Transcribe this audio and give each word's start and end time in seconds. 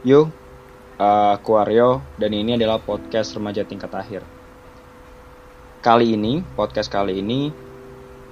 Yo, 0.00 0.32
uh, 0.96 1.36
aku 1.36 1.60
Aryo, 1.60 2.00
dan 2.16 2.32
ini 2.32 2.56
adalah 2.56 2.80
podcast 2.80 3.36
remaja 3.36 3.68
tingkat 3.68 3.92
akhir. 3.92 4.24
Kali 5.84 6.16
ini, 6.16 6.40
podcast 6.56 6.88
kali 6.88 7.20
ini, 7.20 7.52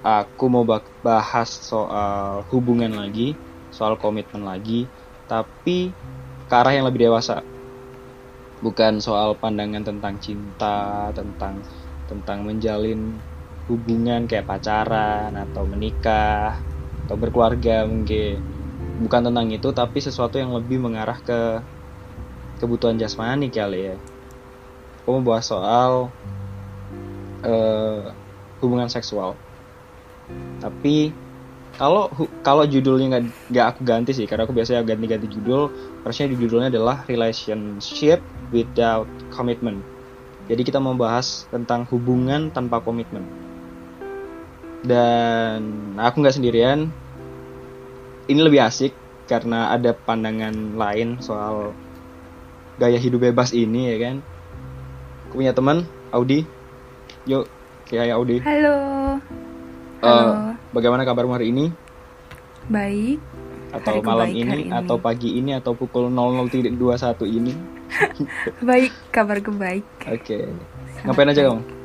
aku 0.01 0.49
mau 0.49 0.65
bahas 1.05 1.53
soal 1.53 2.49
hubungan 2.49 2.97
lagi, 2.97 3.37
soal 3.69 4.01
komitmen 4.01 4.49
lagi, 4.49 4.89
tapi 5.29 5.93
ke 6.49 6.55
arah 6.57 6.73
yang 6.73 6.89
lebih 6.89 7.13
dewasa. 7.13 7.45
Bukan 8.65 9.05
soal 9.05 9.37
pandangan 9.37 9.85
tentang 9.85 10.17
cinta, 10.25 11.13
tentang 11.13 11.61
tentang 12.09 12.49
menjalin 12.49 13.21
hubungan 13.69 14.25
kayak 14.25 14.49
pacaran 14.49 15.37
atau 15.37 15.69
menikah 15.69 16.65
atau 17.05 17.17
berkeluarga 17.21 17.85
mungkin 17.85 18.58
bukan 18.99 19.31
tentang 19.31 19.47
itu 19.51 19.69
tapi 19.75 19.99
sesuatu 20.03 20.39
yang 20.39 20.55
lebih 20.55 20.79
mengarah 20.83 21.19
ke 21.23 21.63
kebutuhan 22.59 22.99
jasmani 22.99 23.51
kali 23.51 23.95
ya. 23.95 23.97
Aku 25.03 25.19
mau 25.19 25.35
bahas 25.35 25.47
soal 25.47 26.11
uh, 27.47 28.03
hubungan 28.61 28.91
seksual. 28.91 29.39
Tapi 30.59 31.15
kalau 31.79 32.11
kalau 32.43 32.67
judulnya 32.67 33.07
nggak 33.07 33.25
nggak 33.55 33.67
aku 33.71 33.81
ganti 33.87 34.11
sih 34.11 34.27
karena 34.27 34.45
aku 34.45 34.53
biasanya 34.53 34.83
ganti-ganti 34.83 35.31
judul 35.31 35.71
harusnya 36.03 36.27
di 36.35 36.37
judulnya 36.37 36.69
adalah 36.75 37.07
relationship 37.07 38.19
without 38.51 39.07
commitment. 39.31 39.81
Jadi 40.51 40.65
kita 40.65 40.81
mau 40.81 40.97
bahas 40.97 41.47
tentang 41.53 41.87
hubungan 41.93 42.51
tanpa 42.51 42.81
komitmen. 42.83 43.23
Dan 44.83 45.61
aku 46.01 46.25
nggak 46.25 46.37
sendirian 46.41 46.89
ini 48.29 48.41
lebih 48.45 48.61
asik 48.61 48.93
karena 49.25 49.73
ada 49.73 49.97
pandangan 49.97 50.77
lain 50.77 51.17
soal 51.21 51.73
gaya 52.77 53.01
hidup 53.01 53.25
bebas 53.25 53.57
ini 53.57 53.93
ya 53.93 53.97
kan. 54.09 54.17
Aku 55.29 55.41
punya 55.41 55.53
teman 55.57 55.89
Audi. 56.13 56.45
Yuk, 57.25 57.49
kayak 57.89 58.15
Audi. 58.15 58.41
Halo. 58.45 58.77
Uh, 60.01 60.07
Halo. 60.07 60.33
Bagaimana 60.73 61.03
kabarmu 61.09 61.35
hari 61.35 61.51
ini? 61.51 61.73
Baik. 62.69 63.19
Atau 63.69 64.01
Hariku 64.01 64.09
malam 64.09 64.33
ini, 64.33 64.65
ini 64.65 64.73
atau 64.73 64.97
pagi 64.97 65.37
ini 65.37 65.53
atau 65.53 65.77
pukul 65.77 66.09
00.21 66.09 66.73
ini? 67.29 67.53
baik, 68.69 68.93
kabarku 69.13 69.53
baik. 69.53 69.85
Oke. 70.09 70.25
Okay. 70.25 70.45
Ngapain 71.05 71.29
aja 71.29 71.53
kamu? 71.53 71.78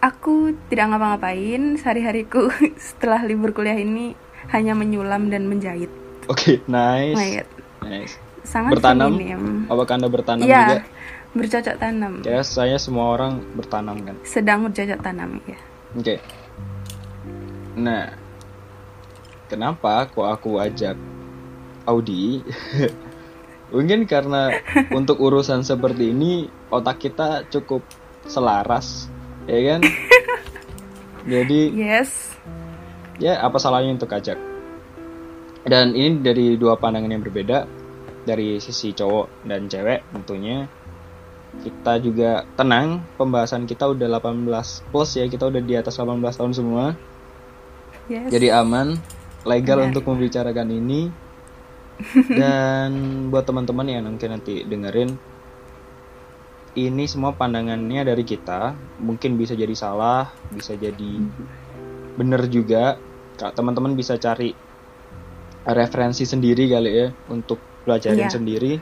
Aku 0.00 0.56
tidak 0.72 0.96
ngapa-ngapain. 0.96 1.76
Sehari-hariku 1.76 2.48
setelah 2.88 3.20
libur 3.20 3.52
kuliah 3.52 3.76
ini 3.76 4.16
hanya 4.48 4.72
menyulam 4.72 5.28
dan 5.28 5.44
menjahit. 5.44 5.92
Oke, 6.24 6.56
okay, 6.56 6.56
nice. 6.64 7.16
Menjahit. 7.16 7.48
Nice. 7.84 8.14
Sangat 8.40 8.80
bertanam. 8.80 9.12
Feminim. 9.12 9.68
Apakah 9.68 10.00
Anda 10.00 10.08
bertanam 10.08 10.48
ya, 10.48 10.60
juga? 10.64 10.78
bercocok 11.36 11.76
tanam. 11.76 12.12
Ya, 12.24 12.40
saya 12.40 12.80
semua 12.80 13.12
orang 13.12 13.44
bertanam 13.52 14.00
kan. 14.00 14.16
Sedang 14.24 14.64
bercocok 14.64 15.00
tanam 15.04 15.36
ya. 15.44 15.58
Oke. 15.92 16.16
Okay. 16.16 16.18
Nah, 17.76 18.16
kenapa 19.52 20.08
kok 20.08 20.26
aku 20.26 20.56
ajak 20.58 20.96
Audi? 21.84 22.40
Mungkin 23.74 24.08
karena 24.08 24.50
untuk 24.98 25.20
urusan 25.22 25.62
seperti 25.62 26.10
ini 26.10 26.48
otak 26.72 27.04
kita 27.04 27.46
cukup 27.52 27.84
selaras 28.26 29.06
ya 29.46 29.60
kan? 29.76 29.80
Jadi 31.32 31.60
yes. 31.76 32.32
Ya 33.20 33.36
apa 33.44 33.60
salahnya 33.60 33.92
untuk 33.96 34.12
ajak? 34.12 34.40
Dan 35.60 35.92
ini 35.92 36.24
dari 36.24 36.56
dua 36.56 36.80
pandangan 36.80 37.12
yang 37.12 37.20
berbeda. 37.24 37.68
Dari 38.24 38.60
sisi 38.60 38.92
cowok 38.92 39.44
dan 39.48 39.68
cewek 39.68 40.04
tentunya. 40.12 40.68
Kita 41.60 41.98
juga 41.98 42.46
tenang 42.54 43.02
pembahasan 43.18 43.66
kita 43.66 43.90
udah 43.90 44.06
18 44.22 44.92
plus 44.94 45.10
ya 45.18 45.26
kita 45.26 45.50
udah 45.50 45.60
di 45.60 45.74
atas 45.76 45.98
18 45.98 46.20
tahun 46.20 46.54
semua. 46.54 46.86
Yes. 48.10 48.26
jadi 48.26 48.58
aman 48.58 48.98
legal 49.46 49.78
Benar. 49.78 49.88
untuk 49.94 50.04
membicarakan 50.10 50.68
ini. 50.72 51.10
Dan 52.40 52.90
buat 53.28 53.44
teman-teman 53.44 53.84
yang 53.84 54.08
mungkin 54.08 54.32
nanti 54.32 54.64
dengerin 54.64 55.29
ini 56.78 57.04
semua 57.10 57.34
pandangannya 57.34 58.06
dari 58.06 58.22
kita. 58.22 58.76
Mungkin 59.02 59.34
bisa 59.34 59.58
jadi 59.58 59.72
salah 59.74 60.30
bisa 60.54 60.76
jadi 60.78 61.12
bener 62.14 62.46
juga. 62.46 62.98
Teman-teman 63.40 63.96
bisa 63.96 64.20
cari 64.20 64.52
referensi 65.64 66.24
sendiri 66.24 66.68
kali 66.68 66.90
ya 66.92 67.08
untuk 67.32 67.60
pelajarin 67.84 68.28
yeah. 68.28 68.32
sendiri 68.32 68.72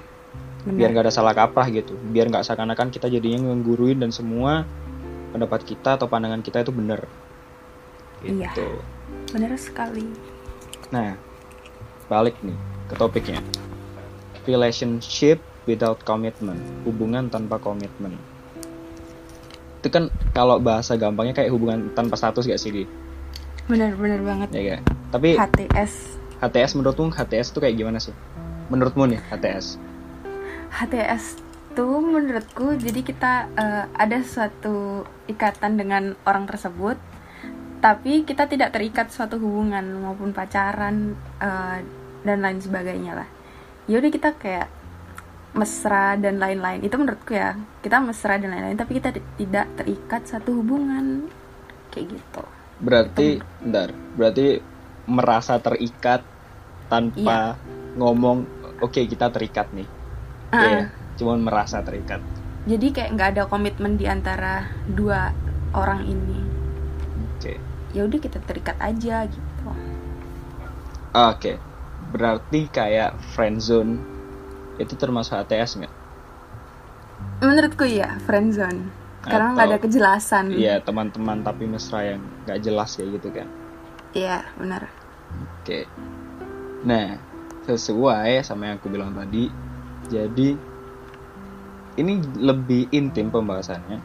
Bener. 0.66 0.74
biar 0.74 0.88
nggak 0.94 1.04
ada 1.10 1.14
salah 1.14 1.34
kaprah 1.34 1.70
gitu. 1.70 1.94
Biar 2.10 2.26
nggak 2.26 2.42
seakan-akan 2.42 2.90
kita 2.90 3.06
jadinya 3.06 3.54
ngguruin 3.54 4.02
dan 4.02 4.10
semua 4.10 4.66
pendapat 5.30 5.62
kita 5.62 6.00
atau 6.00 6.10
pandangan 6.10 6.42
kita 6.42 6.66
itu 6.66 6.72
bener. 6.74 7.06
Iya. 8.22 8.50
Gitu. 8.50 8.68
bener 9.32 9.54
sekali. 9.56 10.04
Nah 10.90 11.14
balik 12.10 12.34
nih 12.42 12.56
ke 12.90 12.94
topiknya. 12.98 13.40
Relationship 14.48 15.38
without 15.68 16.00
commitment, 16.08 16.56
hubungan 16.88 17.28
tanpa 17.28 17.60
komitmen. 17.60 18.16
Itu 19.84 19.92
kan 19.92 20.08
kalau 20.32 20.56
bahasa 20.56 20.96
gampangnya 20.96 21.36
kayak 21.36 21.52
hubungan 21.52 21.92
tanpa 21.92 22.16
status 22.16 22.48
gak 22.48 22.58
sih, 22.58 22.88
Bener, 23.68 23.92
bener 24.00 24.24
banget. 24.24 24.48
Ya 24.56 24.62
gak? 24.74 24.80
Tapi 25.12 25.36
HTS. 25.36 25.92
HTS 26.40 26.72
menurutmu 26.80 27.12
HTS 27.12 27.52
itu 27.52 27.58
kayak 27.60 27.76
gimana 27.76 28.00
sih? 28.00 28.16
Menurutmu 28.72 29.04
nih 29.12 29.20
HTS? 29.28 29.76
HTS 30.72 31.44
tuh 31.76 32.00
menurutku 32.02 32.74
jadi 32.74 33.00
kita 33.06 33.32
uh, 33.54 33.84
ada 33.94 34.18
suatu 34.24 35.06
ikatan 35.30 35.78
dengan 35.78 36.18
orang 36.26 36.48
tersebut 36.48 36.98
tapi 37.78 38.26
kita 38.26 38.50
tidak 38.50 38.74
terikat 38.74 39.14
suatu 39.14 39.38
hubungan 39.38 39.86
maupun 40.02 40.34
pacaran 40.34 41.14
uh, 41.38 41.78
dan 42.26 42.38
lain 42.42 42.58
sebagainya 42.58 43.22
lah 43.22 43.28
yaudah 43.86 44.10
kita 44.10 44.34
kayak 44.34 44.66
mesra 45.56 46.16
dan 46.20 46.36
lain-lain. 46.36 46.84
Itu 46.84 47.00
menurutku 47.00 47.32
ya 47.32 47.56
kita 47.80 48.02
mesra 48.02 48.36
dan 48.36 48.52
lain-lain 48.52 48.76
tapi 48.76 49.00
kita 49.00 49.14
tidak 49.38 49.66
terikat 49.78 50.22
satu 50.28 50.60
hubungan. 50.60 51.28
Kayak 51.88 52.20
gitu. 52.20 52.42
Berarti 52.78 53.28
bentar. 53.62 53.88
Berarti 54.18 54.46
merasa 55.08 55.56
terikat 55.56 56.20
tanpa 56.92 57.56
iya. 57.56 57.96
ngomong 57.96 58.44
oke 58.84 58.92
okay, 58.92 59.04
kita 59.08 59.32
terikat 59.32 59.72
nih. 59.72 59.88
Uh 60.48 60.56
-uh. 60.56 60.62
yeah, 60.64 60.86
cuman 61.16 61.40
merasa 61.44 61.80
terikat. 61.80 62.20
Jadi 62.68 62.92
kayak 62.92 63.10
nggak 63.16 63.28
ada 63.36 63.42
komitmen 63.48 63.96
di 63.96 64.04
antara 64.04 64.68
dua 64.84 65.32
orang 65.72 66.04
ini. 66.04 66.38
Oke. 67.38 67.56
Okay. 67.56 67.56
ya 67.96 68.04
udah 68.04 68.20
kita 68.20 68.38
terikat 68.44 68.76
aja 68.76 69.24
gitu. 69.24 69.64
Oke. 69.68 69.76
Okay. 71.14 71.56
berarti 72.08 72.72
kayak 72.72 73.20
friendzone 73.36 74.17
itu 74.78 74.94
termasuk 74.94 75.34
ATS 75.34 75.82
nggak? 75.82 75.94
Menurutku 77.42 77.86
iya, 77.86 78.18
friendzone. 78.26 78.90
Karena 79.22 79.54
nggak 79.54 79.66
ada 79.68 79.78
kejelasan. 79.82 80.54
Iya, 80.54 80.80
teman-teman 80.80 81.42
tapi 81.42 81.66
mesra 81.66 82.14
yang 82.14 82.22
nggak 82.46 82.58
jelas 82.62 82.94
ya 82.96 83.04
gitu 83.06 83.28
kan? 83.34 83.46
Iya, 84.14 84.46
benar. 84.56 84.88
Oke. 85.60 85.84
Nah, 86.86 87.18
sesuai 87.66 88.40
sama 88.46 88.72
yang 88.72 88.76
aku 88.80 88.88
bilang 88.88 89.12
tadi, 89.12 89.50
jadi 90.08 90.56
ini 91.98 92.12
lebih 92.38 92.88
intim 92.94 93.28
pembahasannya. 93.28 93.98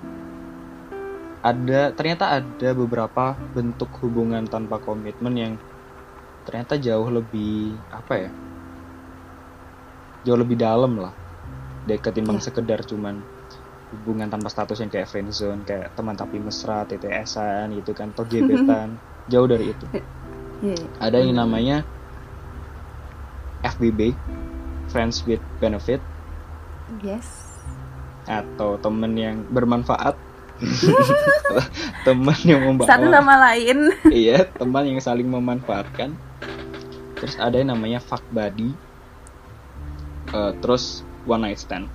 Ada 1.43 1.93
ternyata 1.93 2.39
ada 2.39 2.69
beberapa 2.73 3.37
bentuk 3.53 3.91
hubungan 4.01 4.47
tanpa 4.47 4.79
komitmen 4.81 5.35
yang 5.35 5.53
ternyata 6.43 6.75
jauh 6.79 7.07
lebih 7.07 7.77
apa 7.93 8.27
ya? 8.27 8.31
Jauh 10.23 10.39
lebih 10.39 10.59
dalam 10.59 10.99
lah. 10.99 11.13
Deh 11.83 11.99
ketimbang 11.99 12.39
yeah. 12.39 12.47
sekedar 12.47 12.79
cuman 12.87 13.19
hubungan 13.93 14.31
tanpa 14.31 14.49
status 14.49 14.81
yang 14.81 14.89
kayak 14.89 15.05
friendzone 15.05 15.61
kayak 15.67 15.93
teman 15.93 16.17
tapi 16.17 16.41
mesra 16.41 16.81
TTS-an 16.89 17.75
gitu 17.77 17.91
kan 17.93 18.09
atau 18.15 18.25
gebetan. 18.25 18.97
Jauh 19.31 19.47
dari 19.47 19.71
itu. 19.71 19.85
Yeah. 20.63 20.79
ada 21.03 21.19
yang 21.19 21.35
namanya 21.35 21.83
FBB 23.67 24.15
friends 24.87 25.23
with 25.27 25.43
benefit. 25.59 25.99
Yes. 27.03 27.51
Atau 28.27 28.79
temen 28.79 29.15
yang 29.15 29.43
bermanfaat. 29.51 30.15
Teman 32.07 32.39
yang 32.47 32.61
membawa 32.63 32.87
satu 32.87 33.07
sama 33.11 33.35
lain. 33.51 33.91
Iya 34.07 34.47
teman 34.55 34.83
yang 34.87 34.99
saling 35.03 35.27
memanfaatkan. 35.27 36.15
Terus 37.19 37.35
ada 37.39 37.55
yang 37.55 37.71
namanya 37.75 37.99
fuck 38.03 38.23
buddy 38.31 38.75
uh, 40.33 40.51
terus 40.59 41.05
one 41.29 41.47
night 41.47 41.61
stand. 41.61 41.87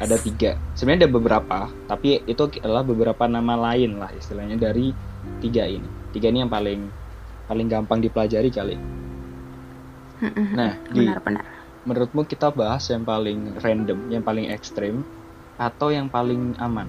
Ada 0.00 0.18
tiga. 0.18 0.58
Sebenarnya 0.74 1.06
ada 1.06 1.10
beberapa 1.14 1.58
tapi 1.86 2.24
itu 2.26 2.42
adalah 2.58 2.82
beberapa 2.82 3.30
nama 3.30 3.54
lain 3.70 4.02
lah 4.02 4.10
istilahnya 4.16 4.58
dari 4.58 4.90
tiga 5.38 5.68
ini. 5.68 5.86
Tiga 6.10 6.32
ini 6.32 6.42
yang 6.42 6.50
paling 6.50 6.90
paling 7.46 7.66
gampang 7.70 8.02
dipelajari 8.02 8.50
kali. 8.50 8.76
Nah, 10.56 10.80
di 10.88 11.04
benar-benar 11.04 11.54
menurutmu 11.84 12.24
kita 12.24 12.48
bahas 12.50 12.88
yang 12.88 13.04
paling 13.04 13.60
random, 13.60 14.08
yang 14.08 14.24
paling 14.24 14.48
ekstrim, 14.48 15.04
atau 15.60 15.92
yang 15.92 16.08
paling 16.08 16.56
aman? 16.58 16.88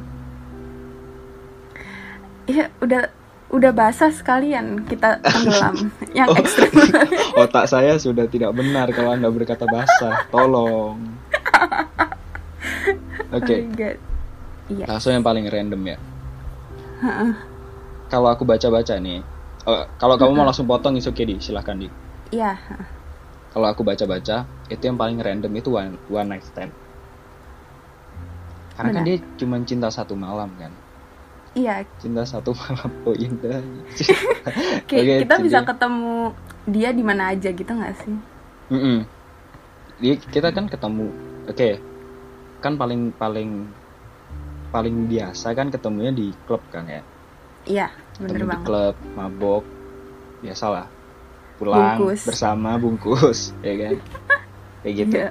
Iya, 2.48 2.72
udah 2.80 3.12
udah 3.46 3.72
basah 3.72 4.10
sekalian 4.10 4.84
kita 4.86 5.22
tenggelam. 5.22 5.76
yang 6.18 6.28
Oh. 6.32 6.38
ekstrim. 6.40 6.72
Otak 7.46 7.70
saya 7.70 7.96
sudah 7.96 8.26
tidak 8.26 8.52
benar 8.58 8.90
kalau 8.92 9.14
anda 9.14 9.30
berkata 9.30 9.64
basah. 9.70 10.26
Tolong. 10.34 10.98
Oke, 13.36 13.56
Oh 13.56 13.68
my 13.70 13.76
God. 13.76 13.98
Iya. 14.66 14.86
langsung 14.90 15.14
yang 15.14 15.22
paling 15.22 15.46
random 15.46 15.82
ya. 15.86 15.98
Kalau 18.10 18.30
aku 18.34 18.42
baca-baca 18.48 18.98
nih, 18.98 19.22
eh, 19.66 19.84
kalau 20.02 20.16
kamu 20.18 20.32
mau 20.34 20.46
langsung 20.46 20.66
potong 20.66 20.98
is 20.98 21.06
okay 21.06 21.26
di, 21.26 21.38
silahkan 21.38 21.78
di. 21.78 21.86
Iya. 22.34 22.58
Kalau 23.54 23.68
aku 23.70 23.86
baca-baca, 23.86 24.44
itu 24.68 24.84
yang 24.84 24.98
paling 24.98 25.22
random 25.22 25.52
itu 25.54 25.70
one, 25.70 25.96
one 26.10 26.28
night 26.28 26.44
stand. 26.44 26.74
Karena 28.76 28.92
kan 28.92 29.04
Benar. 29.06 29.08
dia 29.08 29.18
cuma 29.40 29.56
cinta 29.64 29.88
satu 29.88 30.18
malam 30.18 30.50
kan. 30.60 30.74
Iya, 31.56 31.88
Cinta 31.96 32.28
satu 32.28 32.52
malam, 32.52 32.92
oh 33.08 33.16
indah. 33.16 33.64
kayak 34.92 35.04
Oke, 35.08 35.16
kita 35.24 35.36
bisa 35.40 35.60
jadi- 35.64 35.68
ketemu 35.72 36.16
dia 36.68 36.90
di 36.92 37.00
mana 37.00 37.32
aja 37.32 37.50
gitu 37.50 37.72
nggak 37.72 37.96
sih? 37.98 38.16
Mm-mm. 38.68 39.08
Jadi 39.96 40.10
kita 40.28 40.52
kan 40.52 40.68
ketemu, 40.68 41.08
oke, 41.48 41.70
kan 42.60 42.76
paling 42.76 43.16
paling 43.16 43.72
paling 44.68 45.08
biasa 45.08 45.56
kan 45.56 45.72
ketemunya 45.72 46.12
di 46.12 46.36
klub 46.44 46.60
kan 46.68 46.84
ya, 46.84 47.02
Iya, 47.64 47.88
bener 48.20 48.28
ketemu 48.28 48.44
di 48.44 48.48
banget. 48.52 48.66
klub, 48.68 48.96
mabok, 49.16 49.64
biasalah, 50.44 50.92
pulang 51.56 51.96
Bungkus. 51.96 52.28
bersama 52.28 52.76
bungkus, 52.76 53.40
ya 53.64 53.74
kan, 53.80 53.96
kayak 54.84 54.94
gitu. 55.00 55.16
Iya. 55.16 55.30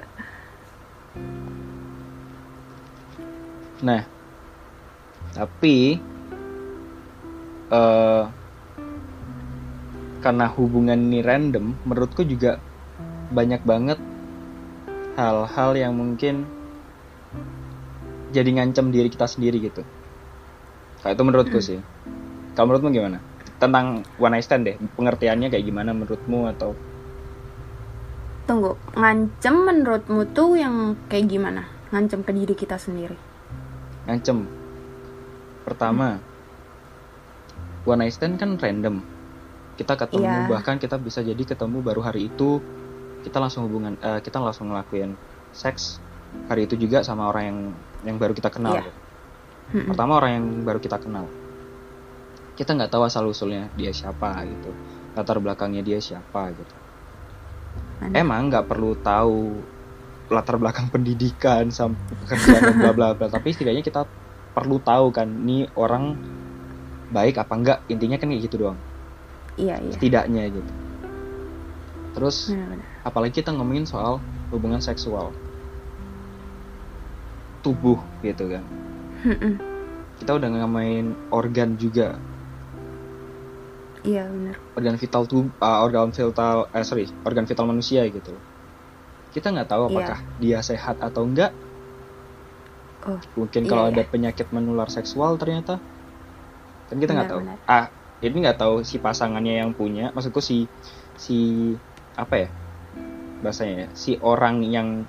Nah, 3.77 4.01
tapi 5.29 6.01
eh 7.75 8.23
karena 10.25 10.49
hubungan 10.57 10.97
ini 10.97 11.21
random, 11.21 11.77
menurutku 11.85 12.25
juga 12.25 12.57
banyak 13.29 13.61
banget 13.61 14.01
hal-hal 15.13 15.71
yang 15.77 15.93
mungkin 15.93 16.49
jadi 18.33 18.49
ngancam 18.57 18.89
diri 18.89 19.13
kita 19.13 19.29
sendiri 19.29 19.61
gitu. 19.61 19.85
Kayak 21.05 21.21
itu 21.21 21.23
menurutku 21.23 21.59
sih. 21.61 21.79
Kalau 22.57 22.73
menurutmu 22.73 22.89
gimana? 22.89 23.21
Tentang 23.61 24.01
one 24.17 24.33
night 24.33 24.49
stand 24.49 24.65
deh, 24.65 24.75
pengertiannya 24.97 25.53
kayak 25.53 25.63
gimana 25.69 25.93
menurutmu 25.93 26.49
atau 26.57 26.73
Tunggu, 28.45 28.77
ngancem 28.93 29.55
menurutmu 29.57 30.21
tuh 30.33 30.53
yang 30.53 30.93
kayak 31.09 31.29
gimana? 31.33 31.65
Ngancem 31.89 32.21
ke 32.21 32.29
diri 32.29 32.53
kita 32.53 32.77
sendiri. 32.77 33.17
ngancem? 34.05 34.45
Pertama, 35.65 36.21
one 37.85 38.01
night 38.03 38.13
stand 38.13 38.35
kan 38.41 38.57
random. 38.57 39.01
Kita 39.75 39.93
ketemu 39.99 40.25
Iya. 40.25 40.49
bahkan 40.49 40.75
kita 40.79 40.95
bisa 40.97 41.19
jadi 41.21 41.39
ketemu 41.39 41.83
baru 41.83 42.01
hari 42.01 42.31
itu 42.31 42.59
kita 43.21 43.41
langsung 43.41 43.65
hubungan 43.65 43.97
eh, 43.99 44.19
kita 44.21 44.37
langsung 44.41 44.69
ngelakuin 44.69 45.17
seks 45.51 45.97
hari 46.47 46.67
itu 46.67 46.75
juga 46.75 47.01
sama 47.01 47.31
orang 47.31 47.43
yang 47.45 47.59
yang 48.05 48.17
baru 48.21 48.33
kita 48.35 48.49
kenal. 48.51 48.79
Iya. 48.79 48.91
Mm-mm. 49.73 49.89
Pertama 49.91 50.21
orang 50.21 50.31
yang 50.37 50.45
baru 50.61 50.79
kita 50.79 51.01
kenal. 51.01 51.25
Kita 52.55 52.71
nggak 52.71 52.91
tahu 52.93 53.03
asal 53.03 53.27
usulnya 53.27 53.67
dia 53.75 53.91
siapa 53.91 54.31
gitu, 54.47 54.71
latar 55.17 55.41
belakangnya 55.43 55.83
dia 55.83 55.99
siapa 55.99 56.53
gitu. 56.55 56.75
Benar. 57.99 58.15
Emang 58.15 58.47
nggak 58.47 58.65
perlu 58.69 58.95
tahu 59.01 59.59
latar 60.31 60.55
belakang 60.55 60.87
pendidikan 60.87 61.67
sampai 61.67 62.15
pekerjaan 62.23 62.79
bla 62.79 62.91
bla 62.95 63.07
bla, 63.11 63.27
tapi 63.27 63.51
setidaknya 63.51 63.83
kita 63.83 64.07
perlu 64.55 64.79
tahu 64.79 65.11
kan, 65.11 65.27
nih 65.27 65.67
orang 65.75 66.15
baik 67.15 67.39
apa 67.39 67.53
enggak, 67.55 67.79
intinya 67.87 68.19
kan 68.19 68.27
kayak 68.27 68.43
gitu 68.43 68.55
doang, 68.59 68.79
Iya, 69.55 69.79
iya. 69.79 69.93
setidaknya 69.95 70.43
gitu. 70.51 70.71
Terus 72.11 72.51
Benar-benar. 72.51 72.87
apalagi 73.07 73.33
kita 73.39 73.55
ngomongin 73.55 73.87
soal 73.87 74.19
hubungan 74.51 74.83
seksual, 74.83 75.31
tubuh 77.63 78.03
gitu 78.19 78.51
kan. 78.51 78.63
Mm-mm. 79.23 79.55
Kita 80.19 80.35
udah 80.35 80.47
ngomongin 80.47 81.15
organ 81.31 81.75
juga, 81.75 82.19
Iya, 84.05 84.29
benar. 84.29 84.55
organ 84.77 84.95
vital 84.95 85.23
tubuh, 85.25 85.49
organ 85.59 86.13
vital, 86.13 86.69
eh 86.69 86.85
sorry, 86.85 87.09
organ 87.25 87.47
vital 87.49 87.65
manusia 87.65 88.05
gitu. 88.05 88.37
Kita 89.33 89.51
nggak 89.51 89.67
tahu 89.67 89.83
Iya. 89.87 89.91
apakah 89.91 90.19
dia 90.39 90.59
sehat 90.61 91.01
atau 91.01 91.25
enggak. 91.25 91.51
Oh, 93.05 93.19
Mungkin 93.35 93.65
iya, 93.65 93.69
kalau 93.69 93.83
iya. 93.89 93.91
ada 93.97 94.03
penyakit 94.07 94.47
menular 94.55 94.87
seksual 94.87 95.35
ternyata, 95.35 95.81
kan 96.89 96.97
kita 97.01 97.11
nggak 97.17 97.29
tahu. 97.31 97.41
Benar, 97.41 97.57
Ah, 97.65 97.85
ini 98.21 98.35
nggak 98.45 98.57
tahu 98.61 98.75
si 98.85 98.95
pasangannya 99.01 99.53
yang 99.61 99.71
punya, 99.73 100.13
maksudku 100.13 100.39
si 100.41 100.69
si 101.17 101.37
apa 102.15 102.35
ya 102.45 102.49
bahasanya 103.43 103.75
ya, 103.85 103.87
si 103.93 104.17
orang 104.21 104.63
yang 104.65 105.05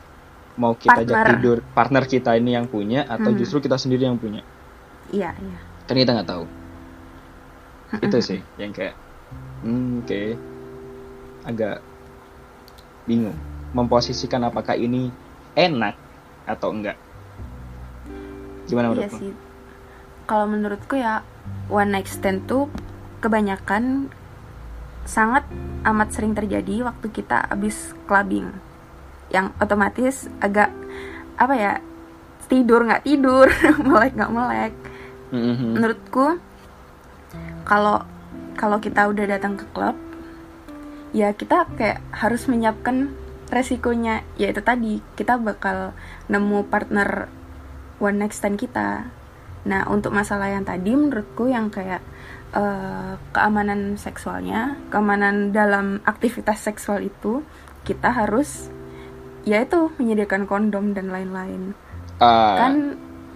mau 0.57 0.73
kita 0.77 1.05
ajak 1.05 1.21
Partner. 1.21 1.29
tidur, 1.37 1.59
partner 1.77 2.05
kita 2.09 2.31
ini 2.37 2.57
yang 2.57 2.67
punya 2.69 3.05
atau 3.05 3.31
Hmm. 3.33 3.39
justru 3.39 3.61
kita 3.61 3.77
sendiri 3.77 4.09
yang 4.09 4.17
punya, 4.17 4.41
Iya, 5.13 5.33
iya. 5.37 5.59
kan 5.85 5.97
kita 5.97 6.11
nggak 6.17 6.29
tahu. 6.29 6.45
Itu 8.03 8.19
sih 8.25 8.41
yang 8.59 8.73
kayak, 8.73 8.97
hmm, 9.63 10.01
oke, 10.03 10.23
agak 11.47 11.77
bingung 13.07 13.37
memposisikan 13.77 14.43
apakah 14.49 14.75
ini 14.75 15.13
enak 15.55 15.95
atau 16.49 16.73
enggak. 16.73 16.97
Gimana 18.67 18.91
Iya 18.91 19.07
menurutmu? 19.07 19.19
sih. 19.23 19.33
Kalau 20.27 20.47
menurutku 20.51 20.99
ya 20.99 21.23
one 21.71 21.95
night 21.95 22.11
stand 22.11 22.51
tuh 22.51 22.67
kebanyakan 23.23 24.11
sangat 25.07 25.47
amat 25.87 26.11
sering 26.11 26.35
terjadi 26.35 26.87
waktu 26.87 27.07
kita 27.15 27.47
habis 27.47 27.95
clubbing. 28.11 28.51
Yang 29.31 29.55
otomatis 29.63 30.27
agak 30.43 30.75
apa 31.39 31.55
ya? 31.55 31.73
Tidur 32.47 32.87
nggak 32.87 33.07
tidur, 33.07 33.51
melek 33.87 34.15
nggak 34.15 34.35
melek. 34.35 34.73
Mhm. 35.35 35.79
Menurutku 35.79 36.39
kalau 37.67 38.07
kalau 38.55 38.79
kita 38.79 39.11
udah 39.11 39.27
datang 39.27 39.59
ke 39.59 39.67
klub 39.75 39.99
ya 41.11 41.35
kita 41.35 41.67
kayak 41.77 42.01
harus 42.15 42.47
menyiapkan 42.47 43.13
resikonya 43.51 44.27
yaitu 44.39 44.63
tadi 44.63 45.03
kita 45.15 45.39
bakal 45.39 45.95
nemu 46.27 46.67
partner 46.67 47.31
one 48.03 48.19
next 48.23 48.43
stand 48.43 48.59
kita 48.59 49.07
nah 49.67 49.83
untuk 49.87 50.11
masalah 50.11 50.47
yang 50.49 50.63
tadi 50.63 50.95
menurutku 50.95 51.47
yang 51.47 51.69
kayak 51.69 51.99
eh, 52.53 53.13
keamanan 53.31 53.95
seksualnya 53.97 54.79
keamanan 54.89 55.51
dalam 55.51 55.99
aktivitas 56.03 56.63
seksual 56.63 57.03
itu 57.03 57.43
kita 57.83 58.15
harus 58.15 58.71
yaitu 59.43 59.91
menyediakan 59.97 60.47
kondom 60.47 60.91
dan 60.91 61.07
lain-lain 61.09 61.75
Ah, 62.17 62.57
kan 62.57 62.75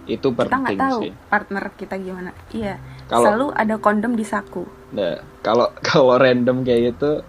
itu 0.03 0.27
kita 0.27 0.57
nggak 0.57 0.79
tahu 0.81 0.99
sih. 1.03 1.11
partner 1.29 1.69
kita 1.71 1.95
gimana 1.95 2.31
iya 2.49 2.81
Kalau- 3.05 3.27
selalu 3.27 3.47
ada 3.53 3.75
kondom 3.77 4.15
di 4.15 4.23
saku 4.23 4.63
Nah, 4.91 5.15
kalau 5.39 5.71
kalau 5.87 6.15
random 6.15 6.63
kayak 6.63 6.95
gitu 6.95 7.23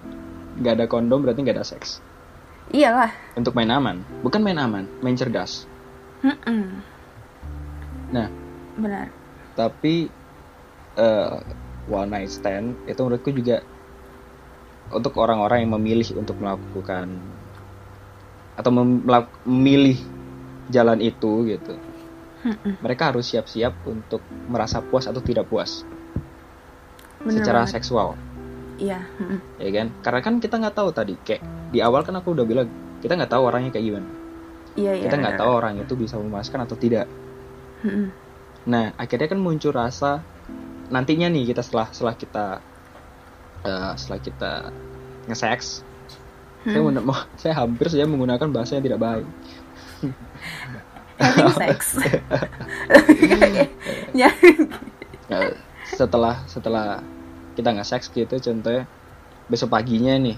nggak 0.55 0.75
ada 0.75 0.87
kondom 0.87 1.23
berarti 1.23 1.41
nggak 1.41 1.57
ada 1.57 1.67
seks. 1.67 2.03
iyalah 2.69 3.11
Untuk 3.33 3.53
main 3.53 3.69
aman, 3.69 4.01
bukan 4.21 4.41
main 4.41 4.57
aman, 4.57 4.85
main 4.99 5.13
cerdas. 5.13 5.65
Mm-mm. 6.21 6.81
Nah, 8.11 8.29
benar 8.77 9.09
tapi 9.53 10.09
eh, 10.97 11.37
one 11.89 12.09
night 12.09 12.31
stand 12.33 12.77
itu 12.89 13.01
menurutku 13.05 13.33
juga 13.33 13.61
untuk 14.93 15.17
orang-orang 15.17 15.65
yang 15.65 15.73
memilih 15.81 16.21
untuk 16.21 16.37
melakukan 16.37 17.17
atau 18.57 18.71
mem- 18.73 19.05
memilih 19.49 19.97
jalan 20.69 21.01
itu 21.01 21.49
gitu. 21.49 21.75
Mereka 22.85 23.15
harus 23.15 23.31
siap-siap 23.33 23.73
untuk 23.89 24.21
merasa 24.51 24.83
puas 24.85 25.09
atau 25.09 25.23
tidak 25.25 25.49
puas 25.49 25.87
Bener 27.23 27.39
secara 27.39 27.63
banget. 27.65 27.73
seksual. 27.79 28.19
iya 28.83 28.99
ya 29.63 29.71
kan 29.71 29.87
karena 30.03 30.21
kan 30.25 30.35
kita 30.43 30.59
nggak 30.59 30.75
tahu 30.75 30.91
tadi 30.91 31.15
kayak 31.23 31.45
di 31.71 31.79
awal 31.79 32.03
kan 32.03 32.19
aku 32.19 32.35
udah 32.35 32.43
bilang 32.43 32.67
kita 32.99 33.15
nggak 33.15 33.31
tahu 33.31 33.47
orangnya 33.47 33.71
kayak 33.71 33.95
gimana 33.95 34.09
iya 34.75 34.93
iya 34.99 35.07
kita 35.07 35.17
nggak 35.23 35.39
tahu 35.39 35.51
orang 35.55 35.79
itu 35.79 35.95
bisa 35.95 36.19
memuaskan 36.19 36.67
atau 36.67 36.75
tidak. 36.75 37.07
Nah 38.63 38.95
akhirnya 38.95 39.27
kan 39.27 39.39
muncul 39.39 39.71
rasa 39.71 40.23
nantinya 40.87 41.27
nih 41.27 41.51
kita 41.51 41.61
setelah 41.61 41.89
setelah 41.91 42.15
kita 42.15 42.47
eh, 43.63 43.93
setelah 43.97 44.21
kita 44.21 44.53
nge-sex 45.27 45.83
saya, 46.63 46.79
Hmm. 46.79 46.95
menggunakan- 46.95 47.03
mau- 47.05 47.27
saya 47.43 47.59
hampir 47.59 47.91
saja 47.91 48.07
menggunakan 48.07 48.47
bahasa 48.49 48.79
yang 48.79 48.87
tidak 48.87 49.03
baik. 49.03 49.27
Having 51.19 51.55
sex. 51.67 51.79
Ya. 54.15 54.31
Nah, 55.27 55.51
setelah 55.89 56.45
setelah 56.47 57.01
kita 57.55 57.73
nge-sex 57.73 58.07
gitu 58.09 58.31
contohnya 58.39 58.87
besok 59.49 59.73
paginya 59.73 60.15
nih 60.15 60.37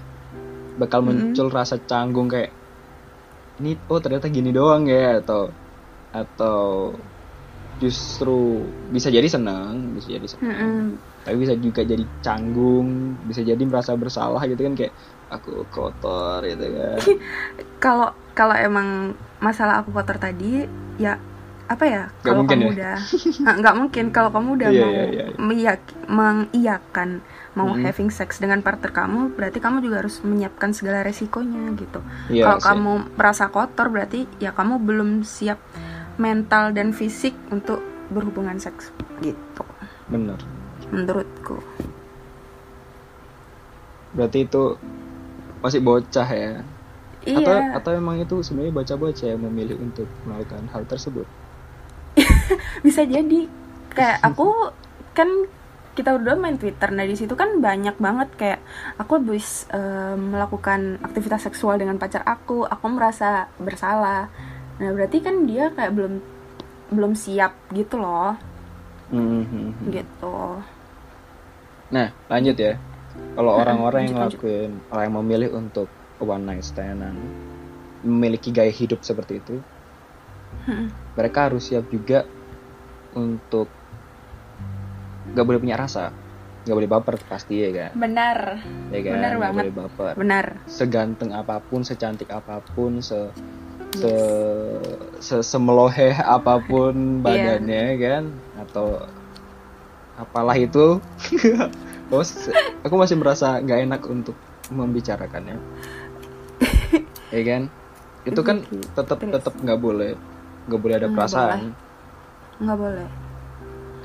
bakal 0.75 1.05
muncul 1.05 1.47
rasa 1.49 1.77
canggung 1.79 2.27
kayak 2.27 2.51
ini 3.57 3.79
oh 3.87 4.01
ternyata 4.01 4.27
gini 4.27 4.51
doang 4.51 4.87
ya 4.87 5.21
atau 5.21 5.53
atau 6.11 6.91
justru 7.85 8.65
bisa 8.89 9.09
jadi 9.09 9.29
senang 9.29 9.93
bisa 9.93 10.09
jadi 10.09 10.25
senang 10.25 10.49
Mm-mm. 10.49 10.81
tapi 11.23 11.37
bisa 11.37 11.53
juga 11.55 11.85
jadi 11.85 12.05
canggung 12.19 12.89
bisa 13.23 13.41
jadi 13.41 13.61
merasa 13.61 13.93
bersalah 13.93 14.41
gitu 14.45 14.61
kan 14.63 14.75
kayak 14.75 14.95
aku 15.29 15.69
kotor 15.69 16.41
gitu 16.43 16.65
kan 16.65 16.99
kalau 17.85 18.09
kalau 18.33 18.57
emang 18.57 19.13
masalah 19.39 19.79
aku 19.79 19.93
kotor 19.93 20.17
tadi 20.17 20.65
ya 20.97 21.21
apa 21.65 21.85
ya 21.85 22.03
kalau 22.21 22.45
kamu 22.45 22.61
ya? 22.61 22.73
udah 22.77 22.97
nggak 23.61 23.75
mungkin 23.75 24.05
kalau 24.09 24.29
kamu 24.29 24.49
udah 24.55 24.69
Iya, 24.69 24.81
mau 24.81 24.93
iya, 24.93 25.05
iya. 25.07 25.25
mengiyak- 25.39 25.97
mengiyakan 26.07 27.11
mau 27.55 27.71
Mm-mm. 27.71 27.83
having 27.83 28.11
sex 28.11 28.37
dengan 28.37 28.61
partner 28.61 28.91
kamu 28.91 29.33
berarti 29.33 29.59
kamu 29.59 29.81
juga 29.81 30.05
harus 30.05 30.21
menyiapkan 30.21 30.77
segala 30.77 31.01
resikonya 31.01 31.73
gitu 31.75 32.05
Iya 32.29 32.45
kalau 32.45 32.59
kamu 32.61 32.93
merasa 33.17 33.49
kotor 33.49 33.89
berarti 33.89 34.29
ya 34.37 34.51
kamu 34.51 34.77
belum 34.79 35.11
siap 35.23 35.57
mental 36.17 36.71
dan 36.75 36.95
fisik 36.95 37.35
untuk 37.51 37.83
berhubungan 38.13 38.61
seks 38.61 38.93
gitu. 39.25 39.65
Bener. 40.11 40.39
Menurutku. 40.93 41.59
Berarti 44.15 44.47
itu 44.47 44.79
masih 45.65 45.81
bocah 45.81 46.29
ya? 46.29 46.63
Atau 47.25 47.57
iya. 47.57 47.73
atau 47.73 47.91
emang 47.97 48.21
itu 48.21 48.45
sebenarnya 48.45 48.75
bocah-bocah 48.77 49.27
yang 49.33 49.41
memilih 49.49 49.81
untuk 49.81 50.05
melakukan 50.29 50.69
hal 50.71 50.85
tersebut? 50.85 51.25
Bisa 52.87 53.03
jadi. 53.09 53.49
Kayak 53.97 54.19
aku 54.29 54.71
kan 55.17 55.29
kita 55.95 56.15
berdua 56.15 56.37
main 56.37 56.61
Twitter. 56.61 56.93
Nah 56.93 57.09
di 57.09 57.17
situ 57.17 57.33
kan 57.33 57.65
banyak 57.65 57.97
banget. 57.97 58.29
Kayak 58.37 58.61
aku 59.01 59.25
habis 59.25 59.65
eh, 59.73 60.15
melakukan 60.15 61.01
aktivitas 61.01 61.49
seksual 61.49 61.81
dengan 61.81 61.97
pacar 61.97 62.23
aku 62.29 62.69
aku 62.69 62.87
merasa 62.93 63.49
bersalah 63.57 64.29
nah 64.81 64.91
berarti 64.91 65.19
kan 65.23 65.47
dia 65.47 65.71
kayak 65.71 65.93
belum 65.95 66.15
belum 66.91 67.13
siap 67.15 67.53
gitu 67.73 67.97
loh 67.99 68.35
Mhm. 69.13 69.87
gitu 69.93 70.35
Nah, 71.93 72.11
lanjut 72.27 72.57
ya. 72.59 72.75
Kalau 73.15 73.53
Mm-mm, 73.55 73.61
orang-orang 73.63 74.03
yang 74.11 74.15
lanjut, 74.19 74.41
ngelakuin, 74.41 74.73
orang 74.91 75.05
yang 75.07 75.17
memilih 75.23 75.51
untuk 75.55 75.89
one 76.19 76.43
night 76.43 76.65
standan, 76.67 77.15
memiliki 78.03 78.51
gaya 78.51 78.71
hidup 78.71 79.03
seperti 79.07 79.39
itu, 79.39 79.63
Mm-mm. 80.67 80.91
mereka 81.15 81.47
harus 81.47 81.71
siap 81.71 81.87
juga 81.87 82.27
untuk 83.15 83.71
gak 85.35 85.47
boleh 85.47 85.61
punya 85.63 85.77
rasa, 85.79 86.11
gak 86.67 86.75
boleh 86.75 86.91
baper 86.91 87.15
pasti 87.27 87.63
ya 87.63 87.71
kan, 87.71 87.93
benar 87.95 88.59
ya 88.91 89.01
kan, 89.03 89.15
Benar 89.19 89.33
Nggak 89.35 89.43
banget. 89.43 89.65
boleh 89.67 89.73
baper. 89.75 90.15
benar 90.19 90.45
Seganteng 90.67 91.31
apa 91.31 91.57
pun, 91.63 91.81
secantik 91.83 92.31
apa 92.31 92.59
pun, 92.75 92.99
se 92.99 93.19
se, 93.95 94.15
se 95.21 95.37
semeloheh 95.41 96.19
apa 96.19 96.59
pun 96.61 97.23
Iya. 97.23 97.23
badannya 97.23 97.85
kan, 97.97 98.25
atau 98.59 98.99
apalah 100.15 100.55
itu, 100.55 100.99
bos, 102.11 102.51
aku 102.83 102.95
masih 102.95 103.15
merasa 103.15 103.59
nggak 103.59 103.81
enak 103.87 104.03
untuk 104.07 104.35
membicarakannya, 104.69 105.59
ya 107.31 107.43
kan? 107.47 107.63
Itu 108.25 108.41
kan 108.41 108.65
Gitu. 108.65 108.83
tetap 108.95 109.21
tetap 109.21 109.55
nggak 109.55 109.79
boleh, 109.79 110.19
nggak 110.67 110.81
boleh 110.81 110.97
ada 110.97 111.09
perasaan, 111.09 111.71
nggak 112.59 112.79
boleh 112.79 113.09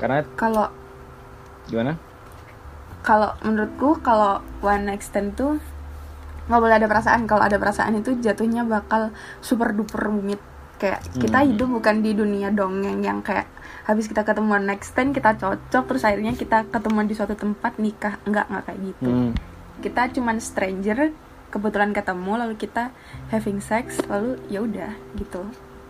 karena 0.00 0.24
kalau 0.34 0.66
gimana? 1.68 1.92
kalau 3.00 3.32
menurutku 3.40 3.96
kalau 4.00 4.40
one 4.60 4.84
night 4.84 5.00
stand 5.00 5.32
tuh 5.32 5.56
nggak 6.50 6.60
boleh 6.60 6.76
ada 6.76 6.90
perasaan. 6.90 7.24
Kalau 7.24 7.40
ada 7.40 7.56
perasaan 7.56 7.94
itu 7.94 8.18
jatuhnya 8.18 8.66
bakal 8.66 9.14
super 9.38 9.70
duper 9.70 10.10
rumit. 10.10 10.42
Kayak 10.76 11.04
kita 11.14 11.38
Hmm. 11.38 11.48
hidup 11.54 11.68
bukan 11.70 12.02
di 12.02 12.10
dunia 12.12 12.50
dongeng 12.50 12.98
yang 13.00 13.22
kayak 13.22 13.46
habis 13.86 14.08
kita 14.08 14.24
ketemu 14.24 14.58
one 14.58 14.66
night 14.66 14.82
stand 14.82 15.12
kita 15.12 15.36
cocok 15.36 15.84
terus 15.86 16.02
akhirnya 16.02 16.32
kita 16.32 16.66
ketemuan 16.66 17.06
di 17.06 17.14
suatu 17.14 17.38
tempat 17.38 17.78
nikah. 17.78 18.18
Nggak 18.24 18.50
nggak 18.50 18.62
kayak 18.66 18.80
gitu. 18.82 19.08
Hmm, 19.08 19.32
kita 19.78 20.10
cuman 20.10 20.36
stranger 20.40 21.14
kebetulan 21.50 21.90
ketemu 21.90 22.32
lalu 22.34 22.54
kita 22.56 22.90
having 23.28 23.58
sex 23.58 24.02
lalu 24.06 24.40
ya 24.48 24.62
udah 24.62 24.90
gitu. 25.14 25.42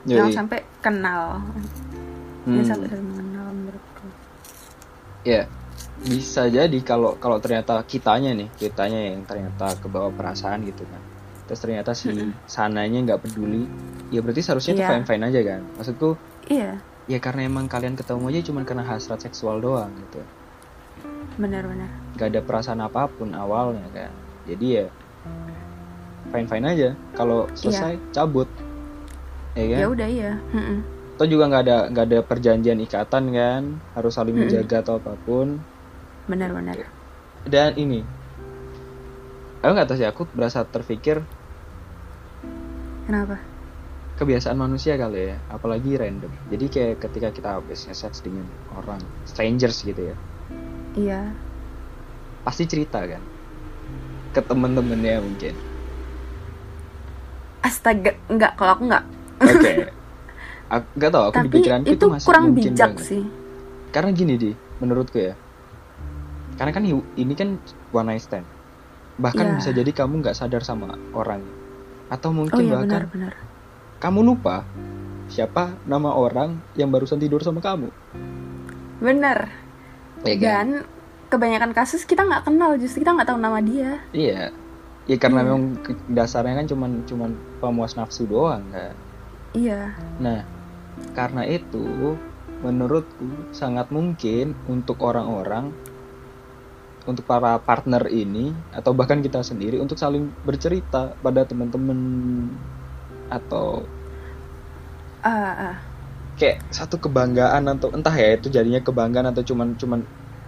Yoi. 0.04 0.16
jangan 0.16 0.32
sampai 0.44 0.58
kenal. 0.80 1.40
Hmm. 2.40 2.56
jangan 2.56 2.66
sampai 2.72 2.98
mengenal 2.98 3.46
menurutku. 3.52 4.06
Ya, 5.22 5.44
bisa 6.00 6.48
jadi 6.48 6.78
kalau 6.80 7.16
kalau 7.20 7.36
ternyata 7.42 7.80
kitanya 7.84 8.32
nih, 8.32 8.48
kitanya 8.56 9.12
yang 9.12 9.22
ternyata 9.28 9.76
kebawa 9.78 10.08
perasaan 10.14 10.64
gitu 10.64 10.84
kan. 10.88 11.02
Terus 11.44 11.60
ternyata 11.60 11.92
si 11.92 12.08
sananya 12.46 12.98
nggak 13.04 13.20
peduli, 13.26 13.66
ya 14.08 14.22
berarti 14.22 14.40
seharusnya 14.40 14.72
itu 14.78 14.82
Iya. 14.86 14.90
fine 14.96 15.04
fine 15.06 15.24
aja 15.28 15.40
kan. 15.44 15.60
Maksudku, 15.76 16.08
iya 16.48 16.78
ya 17.10 17.18
karena 17.18 17.50
emang 17.50 17.66
kalian 17.66 17.98
ketemu 17.98 18.30
aja 18.30 18.40
cuma 18.46 18.62
karena 18.62 18.86
hasrat 18.86 19.18
seksual 19.18 19.58
doang 19.58 19.90
gitu. 19.98 20.22
benar-benar 21.40 21.88
Gak 22.20 22.36
ada 22.36 22.40
perasaan 22.44 22.84
apa 22.84 23.08
pun 23.08 23.32
awalnya 23.32 23.82
kan. 23.96 24.12
Jadi 24.44 24.66
ya 24.78 24.86
fine 26.30 26.46
fine 26.46 26.66
aja. 26.68 26.88
Kalau 27.16 27.50
selesai 27.56 27.96
cabut, 28.14 28.46
ya 29.56 29.64
kan? 29.74 29.78
ya 29.82 29.86
udah 29.88 30.08
iya. 30.08 30.32
Atau 31.16 31.26
juga 31.28 31.48
nggak 31.50 31.62
ada 31.66 31.76
nggak 31.92 32.06
ada 32.06 32.18
perjanjian 32.24 32.78
ikatan 32.80 33.24
kan, 33.32 33.62
harus 33.96 34.12
saling 34.14 34.36
menjaga 34.36 34.84
atau 34.84 34.96
apa 35.02 35.16
pun. 35.24 35.60
Benar-benar 36.30 37.00
dan 37.48 37.72
ini. 37.80 38.04
Aku 39.60 39.72
nggak 39.76 39.88
tahu 39.92 39.98
sih 40.00 40.08
aku 40.08 40.22
berasa 40.32 40.64
terpikir 40.64 41.20
kenapa? 43.04 43.40
kebiasaan 44.20 44.56
manusia 44.56 45.00
kali 45.00 45.32
ya 45.32 45.36
apalagi 45.48 45.96
random. 45.96 46.32
Jadi 46.52 46.64
kayak 46.68 46.96
ketika 47.08 47.28
kita 47.32 47.48
habis 47.60 47.88
seks 47.88 48.20
dengan 48.20 48.44
orang 48.76 49.00
strangers 49.24 49.80
gitu 49.84 50.12
ya. 50.12 50.16
Iya. 50.96 51.20
Pasti 52.44 52.68
cerita 52.68 53.00
kan? 53.04 53.20
Ke 54.36 54.40
temen-temennya 54.44 55.24
mungkin. 55.24 55.54
Astaga 57.60 58.16
enggak 58.28 58.56
kalau 58.56 58.72
aku 58.76 58.82
enggak 58.88 59.04
oke. 59.40 59.72
Aku 60.70 60.86
nggak 60.94 61.10
tahu 61.10 61.24
aku 61.26 61.34
di 61.34 61.38
tapi 61.42 61.50
pikiranku 61.50 61.86
itu, 61.90 61.98
itu, 61.98 62.06
masih 62.06 62.26
kurang 62.30 62.44
mungkin 62.54 62.62
bijak 62.70 62.90
banget. 62.94 63.02
sih. 63.02 63.24
Karena 63.90 64.10
gini 64.14 64.34
di 64.38 64.50
menurutku 64.78 65.18
ya 65.18 65.34
karena 66.60 66.76
kan 66.76 66.84
ini 67.16 67.32
kan 67.32 67.56
one 67.88 68.12
night 68.12 68.20
stand 68.20 68.44
bahkan 69.16 69.48
Iya. 69.48 69.56
bisa 69.56 69.70
jadi 69.72 69.88
kamu 69.96 70.20
nggak 70.20 70.36
sadar 70.36 70.60
sama 70.60 70.92
orang 71.16 71.40
atau 72.12 72.28
oh 72.28 72.36
mungkin 72.36 72.68
iya 72.68 72.76
bahkan 72.76 73.08
benar-benar 73.08 73.32
kamu 73.96 74.20
lupa 74.20 74.68
siapa 75.24 75.80
nama 75.88 76.12
orang 76.12 76.60
yang 76.76 76.92
barusan 76.92 77.16
tidur 77.16 77.40
sama 77.40 77.64
kamu 77.64 77.88
benar 79.00 79.48
ya 80.20 80.36
kan? 80.36 80.44
dan 80.44 80.68
kebanyakan 81.32 81.72
kasus 81.72 82.04
kita 82.04 82.28
nggak 82.28 82.44
kenal 82.44 82.76
justru 82.76 83.00
kita 83.00 83.16
nggak 83.16 83.28
tahu 83.32 83.40
nama 83.40 83.64
dia 83.64 84.04
Iya. 84.12 84.52
Ya 85.08 85.16
karena 85.16 85.42
Iya. 85.42 85.46
memang 85.48 85.62
dasarnya 86.12 86.54
kan 86.60 86.66
cuman 86.68 86.90
cuman 87.08 87.30
pemuas 87.58 87.96
nafsu 87.96 88.28
doang 88.28 88.62
kan. 88.68 88.92
iya 89.56 89.96
Nah, 90.20 90.44
karena 91.16 91.42
itu 91.48 92.14
menurutku 92.60 93.50
sangat 93.50 93.88
mungkin 93.88 94.52
untuk 94.68 95.00
orang-orang 95.00 95.72
untuk 97.08 97.24
para 97.24 97.56
partner 97.60 98.04
ini 98.12 98.52
atau 98.74 98.92
bahkan 98.92 99.24
kita 99.24 99.40
sendiri 99.40 99.80
untuk 99.80 99.96
saling 99.96 100.28
bercerita 100.44 101.16
pada 101.24 101.48
teman-teman 101.48 101.96
atau 103.32 103.84
ah 105.24 105.72
ah. 105.72 105.76
kayak 106.36 106.60
satu 106.72 107.00
kebanggaan 107.00 107.68
atau 107.72 107.92
entah 107.92 108.12
ya 108.12 108.36
itu 108.36 108.52
jadinya 108.52 108.80
kebanggaan 108.80 109.28
atau 109.32 109.44
cuman 109.44 109.76
cuman 109.76 110.00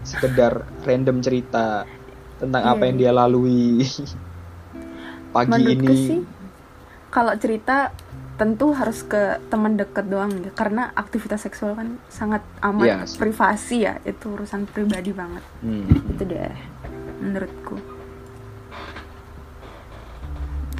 sekedar 0.02 0.66
random 0.82 1.22
cerita 1.22 1.86
tentang 2.42 2.62
Iya, 2.66 2.72
apa 2.74 2.82
yang 2.88 2.96
iya. 2.98 3.02
dia 3.06 3.12
lalui 3.14 3.86
pagi 5.34 5.50
menurutku 5.52 5.92
ini 5.92 5.96
sih 6.08 6.20
kalau 7.12 7.32
cerita 7.36 7.92
tentu 8.42 8.74
harus 8.74 9.04
ke 9.04 9.22
teman 9.46 9.78
deket 9.78 10.02
doang 10.04 10.34
ya 10.36 10.50
karena 10.50 10.90
aktivitas 10.92 11.38
seksual 11.40 11.72
kan 11.72 11.94
sangat 12.08 12.42
amat 12.60 13.06
sih. 13.06 13.14
privasi 13.16 13.76
ya 13.80 14.02
itu 14.02 14.26
urusan 14.28 14.66
pribadi 14.66 15.14
banget 15.14 15.44
Hmm. 15.60 15.86
itu 16.10 16.22
deh 16.24 16.50
menurutku 17.20 17.78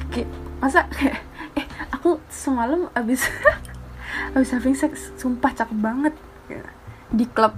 Kayak, 0.09 0.27
masa 0.59 0.83
kayak 0.91 1.23
eh 1.55 1.65
aku 1.89 2.19
semalam 2.27 2.91
abis 2.91 3.23
abis 4.35 4.49
having 4.51 4.75
sex 4.75 4.91
sumpah 5.15 5.55
cakep 5.55 5.79
banget 5.79 6.13
Ya. 6.43 6.59
di 7.07 7.23
klub 7.25 7.55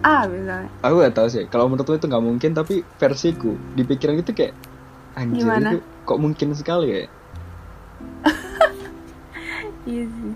A 0.00 0.28
misalnya 0.28 0.68
Aku 0.80 1.00
gak 1.00 1.14
tahu 1.14 1.28
sih. 1.28 1.48
Kalau 1.48 1.64
menurut 1.64 1.84
lo 1.86 1.96
itu 1.96 2.04
nggak 2.06 2.20
mungkin, 2.22 2.50
tapi 2.52 2.84
versiku 2.96 3.56
di 3.72 3.82
pikiran 3.82 4.16
itu 4.16 4.30
kayak 4.30 4.52
anjir 5.14 5.40
Gimana? 5.42 5.68
itu 5.70 5.78
kok 6.02 6.18
mungkin 6.18 6.48
sekali 6.52 6.86
ya. 6.90 7.04
sih 9.86 10.34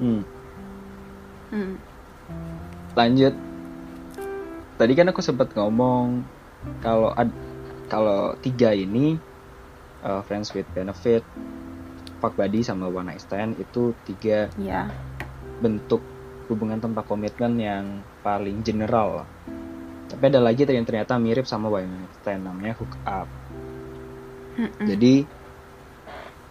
Hmm. 0.00 0.24
hmm. 1.52 1.76
Lanjut. 2.96 3.36
Tadi 4.80 4.92
kan 4.96 5.12
aku 5.12 5.20
sempat 5.20 5.52
ngomong 5.52 6.24
kalau 6.80 7.12
ad- 7.12 7.36
kalau 7.92 8.32
tiga 8.40 8.72
ini 8.72 9.20
uh, 10.00 10.24
friends 10.24 10.56
with 10.56 10.64
benefit, 10.72 11.20
fuck 12.24 12.32
buddy 12.32 12.64
sama 12.64 12.88
one 12.88 13.12
night 13.12 13.20
stand 13.20 13.60
itu 13.60 13.92
tiga 14.08 14.48
ya 14.56 14.88
bentuk 15.60 16.00
hubungan 16.48 16.80
tanpa 16.80 17.04
komitmen 17.04 17.60
yang 17.60 17.84
paling 18.24 18.64
general. 18.64 19.28
Tapi 20.08 20.24
ada 20.32 20.40
lagi 20.40 20.64
yang 20.64 20.88
ternyata 20.88 21.20
mirip 21.20 21.44
sama 21.44 21.68
one 21.68 21.92
night 21.92 22.12
stand 22.24 22.48
namanya 22.48 22.72
hook 22.80 22.94
up. 23.04 23.28
Mm-mm. 24.56 24.86
Jadi 24.88 25.39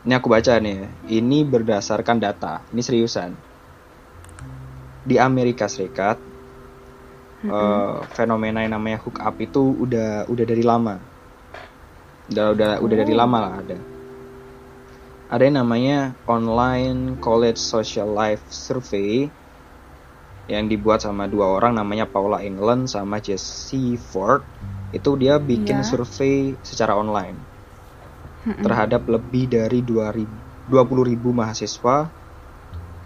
ini 0.10 0.18
aku 0.18 0.26
baca 0.26 0.58
nih, 0.58 0.90
ini 1.06 1.46
berdasarkan 1.46 2.18
data, 2.18 2.66
ini 2.74 2.82
seriusan. 2.82 3.30
Di 5.06 5.22
Amerika 5.22 5.70
Serikat 5.70 6.18
Mm-mm. 7.46 7.54
eh, 7.54 7.98
fenomena 8.10 8.66
yang 8.66 8.74
namanya 8.74 9.06
hook 9.06 9.22
up 9.22 9.38
itu 9.38 9.62
udah 9.86 10.26
udah 10.26 10.46
dari 10.50 10.66
lama. 10.66 10.98
Udah 12.34 12.58
udah 12.58 12.72
udah 12.82 12.96
dari 12.98 13.14
Oh. 13.14 13.20
lama 13.22 13.38
lah 13.38 13.54
ada. 13.62 13.78
Ada 15.30 15.46
yang 15.46 15.62
namanya 15.62 16.18
online 16.26 17.22
college 17.22 17.62
social 17.62 18.10
life 18.10 18.42
survey 18.50 19.30
yang 20.50 20.66
dibuat 20.66 21.06
sama 21.06 21.30
dua 21.30 21.54
orang 21.54 21.78
namanya 21.78 22.10
Paula 22.10 22.42
England 22.42 22.90
sama 22.90 23.22
Jesse 23.22 23.94
Ford. 23.94 24.42
Itu 24.90 25.22
dia 25.22 25.38
bikin 25.38 25.86
Iya. 25.86 25.86
survei 25.86 26.58
secara 26.66 26.98
online 26.98 27.49
Terhadap 28.46 29.04
lebih 29.10 29.52
dari 29.52 29.84
2000 29.84 30.50
20.000 30.70 31.18
mahasiswa 31.34 32.14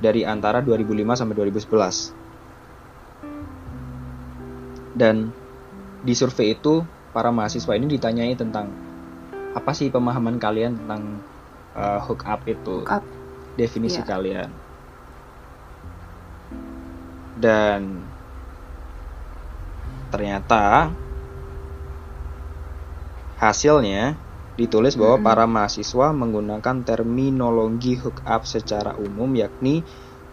dari 0.04 0.28
antara 0.28 0.60
2005 0.60 1.16
sampai 1.16 1.36
2011. 1.48 2.12
Dan 4.94 5.32
di 6.04 6.12
survei 6.12 6.52
itu 6.52 6.84
para 7.16 7.32
mahasiswa 7.32 7.74
ini 7.80 7.88
ditanyai 7.96 8.36
tentang 8.36 8.68
apa 9.56 9.72
sih 9.72 9.88
pemahaman 9.88 10.36
kalian 10.36 10.76
tentang 10.76 11.24
uh, 11.72 12.04
hook 12.04 12.28
up 12.28 12.44
itu, 12.44 12.84
Hook 12.84 12.92
up. 12.92 13.04
definisi 13.56 14.04
Iya. 14.04 14.12
kalian. 14.12 14.50
Dan 17.40 18.04
ternyata 20.12 20.92
hasilnya 23.40 24.20
ditulis 24.54 24.94
bahwa 24.94 25.18
para 25.26 25.46
mahasiswa 25.50 26.14
menggunakan 26.14 26.86
terminologi 26.86 27.98
hook 27.98 28.22
up 28.26 28.46
secara 28.46 28.94
umum 29.02 29.34
yakni 29.34 29.82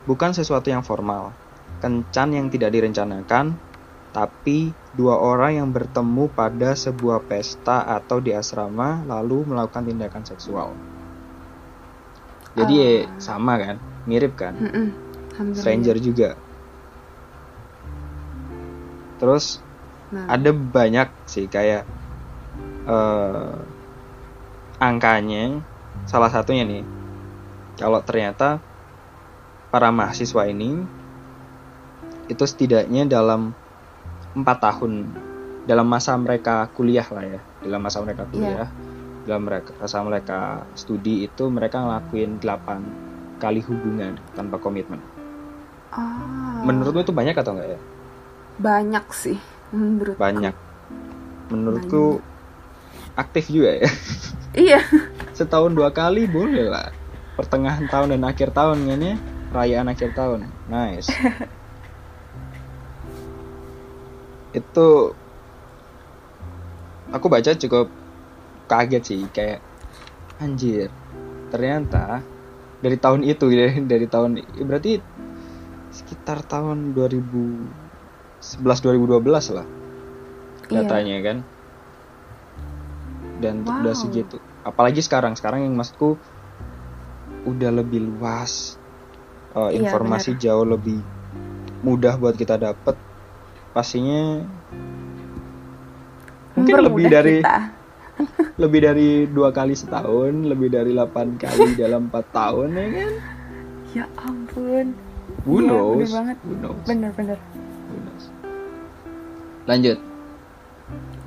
bukan 0.04 0.36
sesuatu 0.36 0.68
yang 0.68 0.84
formal, 0.84 1.32
kencan 1.80 2.36
yang 2.36 2.46
tidak 2.52 2.76
direncanakan, 2.76 3.56
tapi 4.12 4.76
dua 4.92 5.16
orang 5.16 5.64
yang 5.64 5.68
bertemu 5.72 6.28
pada 6.36 6.76
sebuah 6.76 7.24
pesta 7.24 7.86
atau 7.86 8.20
di 8.20 8.36
asrama 8.36 9.00
lalu 9.08 9.54
melakukan 9.54 9.88
tindakan 9.88 10.24
seksual. 10.26 10.68
Jadi 12.58 12.74
ya 12.76 12.90
Ah. 12.90 13.04
sama 13.22 13.54
kan, 13.56 13.76
mirip 14.04 14.34
kan. 14.36 14.52
Hampir 15.38 15.56
stranger 15.56 15.96
juga. 16.02 16.30
Terus 19.16 19.62
Nah, 20.10 20.26
ada 20.26 20.50
banyak 20.50 21.06
sih 21.30 21.46
kayak 21.46 21.86
eh 22.90 23.79
angkanya 24.80 25.60
salah 26.08 26.32
satunya 26.32 26.64
nih 26.64 26.82
kalau 27.76 28.00
ternyata 28.00 28.56
para 29.68 29.92
mahasiswa 29.92 30.48
ini 30.48 30.80
itu 32.32 32.44
setidaknya 32.48 33.04
dalam 33.04 33.52
empat 34.32 34.58
tahun 34.64 35.12
dalam 35.68 35.84
masa 35.84 36.16
mereka 36.16 36.72
kuliah 36.72 37.04
lah 37.12 37.24
ya 37.28 37.40
dalam 37.60 37.80
masa 37.84 38.00
mereka 38.00 38.24
kuliah 38.32 38.72
dalam 39.28 39.44
mereka 39.44 39.76
masa 39.76 40.00
mereka 40.00 40.64
studi 40.72 41.28
itu 41.28 41.44
mereka 41.52 41.84
ngelakuin 41.84 42.40
8 42.40 43.36
kali 43.40 43.60
hubungan 43.64 44.16
tanpa 44.36 44.56
komitmen. 44.60 45.00
Ah, 45.92 46.64
menurutmu 46.64 47.04
itu 47.04 47.12
banyak 47.12 47.36
atau 47.36 47.52
enggak 47.56 47.76
ya? 47.76 47.80
Banyak 48.60 49.06
sih 49.12 49.36
menurut 49.76 50.16
banyak. 50.16 50.56
Menurutku 51.52 52.22
aktif 53.18 53.50
juga 53.50 53.84
ya 53.84 53.90
Iya. 54.50 54.82
setahun 55.36 55.72
dua 55.72 55.94
kali 55.94 56.26
boleh 56.26 56.66
lah. 56.68 56.90
Pertengahan 57.38 57.86
tahun 57.88 58.18
dan 58.18 58.22
akhir 58.26 58.50
tahun 58.52 58.84
kan 58.84 59.00
ya? 59.00 59.14
Perayaan 59.50 59.88
akhir 59.88 60.10
tahun. 60.12 60.50
Nice. 60.68 61.08
Itu 64.50 65.14
aku 67.10 67.26
baca 67.26 67.50
cukup 67.54 67.86
kaget 68.70 69.02
sih 69.02 69.22
kayak 69.34 69.58
anjir 70.38 70.90
ternyata 71.50 72.22
dari 72.78 72.96
tahun 72.96 73.26
itu 73.26 73.50
ya 73.50 73.74
dari 73.92 74.06
tahun 74.06 74.38
berarti 74.62 75.02
sekitar 75.90 76.46
tahun 76.46 76.94
2011 76.94 78.62
2012 78.62 79.58
lah 79.58 79.66
Iya. 80.70 80.86
datanya 80.86 81.16
kan 81.18 81.36
dan 83.40 83.60
Wow. 83.60 83.80
udah 83.80 83.94
segitu 83.94 84.36
apalagi 84.62 85.00
sekarang 85.00 85.32
sekarang 85.32 85.64
yang 85.64 85.74
maksudku 85.74 86.20
udah 87.42 87.70
lebih 87.72 88.04
luas 88.06 88.76
Uh, 89.50 89.66
Iya, 89.66 89.82
informasi 89.82 90.38
jauh 90.38 90.62
lebih 90.62 91.02
mudah 91.82 92.14
buat 92.14 92.38
kita 92.38 92.54
dapet 92.54 92.94
pastinya 93.72 94.46
mungkin 96.54 96.74
lebih 96.80 97.04
dari 97.08 97.36
kita. 97.40 97.58
lebih 98.62 98.80
dari 98.80 99.08
dua 99.26 99.50
kali 99.50 99.72
setahun 99.72 100.46
lebih 100.46 100.68
dari 100.68 100.92
8 100.92 101.02
kali 101.34 101.74
dalam 101.82 102.06
empat 102.06 102.26
tahun 102.30 102.68
ya 102.70 102.86
kan 102.86 103.12
Ya 103.90 104.04
ampun. 104.22 104.94
who 105.42 105.58
Iya, 105.58 105.66
knows 105.66 105.98
bener 105.98 106.14
banget. 106.14 106.36
who 106.40 106.52
knows 106.54 106.84
Bener-bener. 106.84 107.38
Who 107.82 107.96
knows? 107.98 108.24
lanjut 109.66 109.98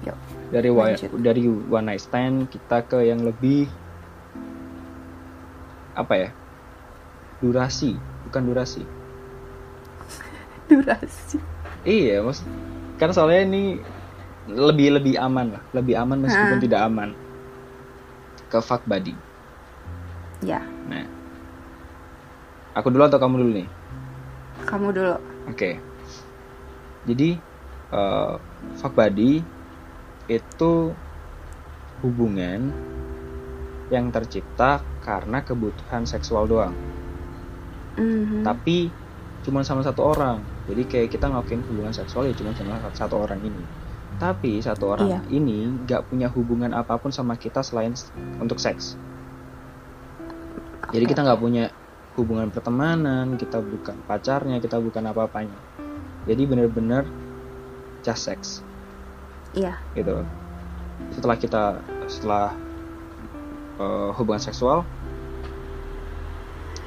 Yuk, 0.03 0.17
dari 0.53 0.69
lanjut. 0.69 1.09
dari 1.17 1.41
one 1.49 1.85
night 1.87 1.99
stand 1.99 2.45
kita 2.47 2.85
ke 2.85 3.01
yang 3.03 3.25
lebih 3.25 3.65
apa 5.93 6.13
ya 6.15 6.29
durasi 7.39 7.97
bukan 8.23 8.41
durasi 8.45 8.81
Durasi. 10.69 11.37
iya 11.83 12.21
mas 12.21 12.41
kan 12.95 13.09
soalnya 13.09 13.43
ini 13.43 13.63
lebih 14.45 14.93
lebih 14.93 15.17
aman 15.17 15.53
lah 15.53 15.63
lebih 15.71 15.95
aman 15.95 16.21
meskipun 16.21 16.57
Ah. 16.57 16.63
tidak 16.63 16.81
aman 16.83 17.09
ke 18.47 18.57
fuck 18.59 18.85
buddy 18.85 19.15
Ya, 20.39 20.59
nah 20.85 21.07
aku 22.73 22.91
dulu 22.91 23.07
atau 23.07 23.15
kamu 23.15 23.39
dulu 23.39 23.51
nih 23.55 23.67
kamu 24.63 24.91
dulu. 24.91 25.15
Oke. 25.47 25.79
Jadi 27.03 27.39
eh 27.89 28.33
fuck 28.75 28.91
buddy 28.91 29.39
itu 30.27 30.95
hubungan 32.03 32.71
yang 33.91 34.09
tercipta 34.09 34.83
karena 35.03 35.43
kebutuhan 35.43 36.07
seksual 36.07 36.47
doang. 36.47 36.75
Mhm. 37.99 38.41
Tapi 38.41 38.89
cuma 39.43 39.61
sama 39.61 39.83
satu 39.83 40.15
orang. 40.15 40.39
Jadi 40.65 40.83
kayak 40.87 41.09
kita 41.11 41.27
ngelakuin 41.27 41.61
hubungan 41.67 41.91
seksual 41.91 42.25
ya 42.27 42.33
cuma 42.33 42.55
sama 42.55 42.79
satu 42.95 43.19
orang 43.19 43.43
ini. 43.43 43.63
Tapi 44.17 44.63
satu 44.63 44.95
orang 44.95 45.09
Iya. 45.09 45.19
ini 45.29 45.67
nggak 45.83 46.07
punya 46.07 46.31
hubungan 46.31 46.71
apa 46.71 46.95
pun 46.95 47.11
sama 47.11 47.35
kita 47.35 47.59
selain 47.59 47.91
untuk 48.39 48.57
seks. 48.61 48.95
Jadi 50.93 51.03
kita 51.09 51.25
nggak 51.25 51.41
punya 51.41 51.65
hubungan 52.13 52.53
pertemanan, 52.53 53.35
kita 53.35 53.57
bukan 53.59 53.97
pacarnya, 54.05 54.61
kita 54.61 54.77
bukan 54.77 55.09
apa-apanya. 55.09 55.57
Jadi 56.29 56.41
bener-bener 56.45 57.03
just 58.05 58.29
sex 58.29 58.63
Iya. 59.53 59.77
gitu. 59.93 60.25
Setelah 61.13 61.37
kita 61.37 61.63
setelah 62.09 62.47
eh, 63.77 64.09
hubungan 64.17 64.41
seksual, 64.41 64.85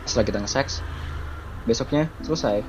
setelah 0.06 0.26
kita 0.26 0.38
nge-sex, 0.42 0.82
besoknya 1.66 2.10
selesai. 2.22 2.62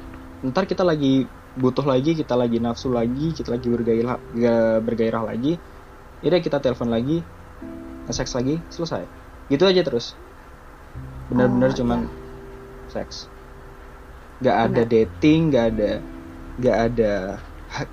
Ntar 0.46 0.66
kita 0.70 0.86
lagi 0.86 1.30
butuh 1.58 1.86
lagi, 1.86 2.14
kita 2.14 2.38
lagi 2.38 2.62
nafsu 2.62 2.94
lagi, 2.94 3.34
kita 3.34 3.54
lagi 3.54 3.68
bergairah 3.70 4.18
ga- 4.38 4.82
bergairah 4.82 5.24
lagi. 5.26 5.58
Yaudah 6.22 6.42
kita 6.42 6.58
telepon 6.62 6.90
lagi, 6.90 7.22
nge-sex 8.10 8.34
lagi, 8.38 8.62
selesai. 8.74 9.06
Gitu 9.50 9.64
aja 9.66 9.82
terus. 9.86 10.18
Bener-bener 11.30 11.74
Oh, 11.74 11.78
cuman 11.78 12.00
iya. 12.06 12.14
seks. 12.90 13.30
Gak 14.42 14.58
ada 14.70 14.82
Benar. 14.86 14.90
dating, 14.90 15.40
gak 15.50 15.66
ada 15.74 15.92
gak 16.58 16.78
ada 16.94 17.14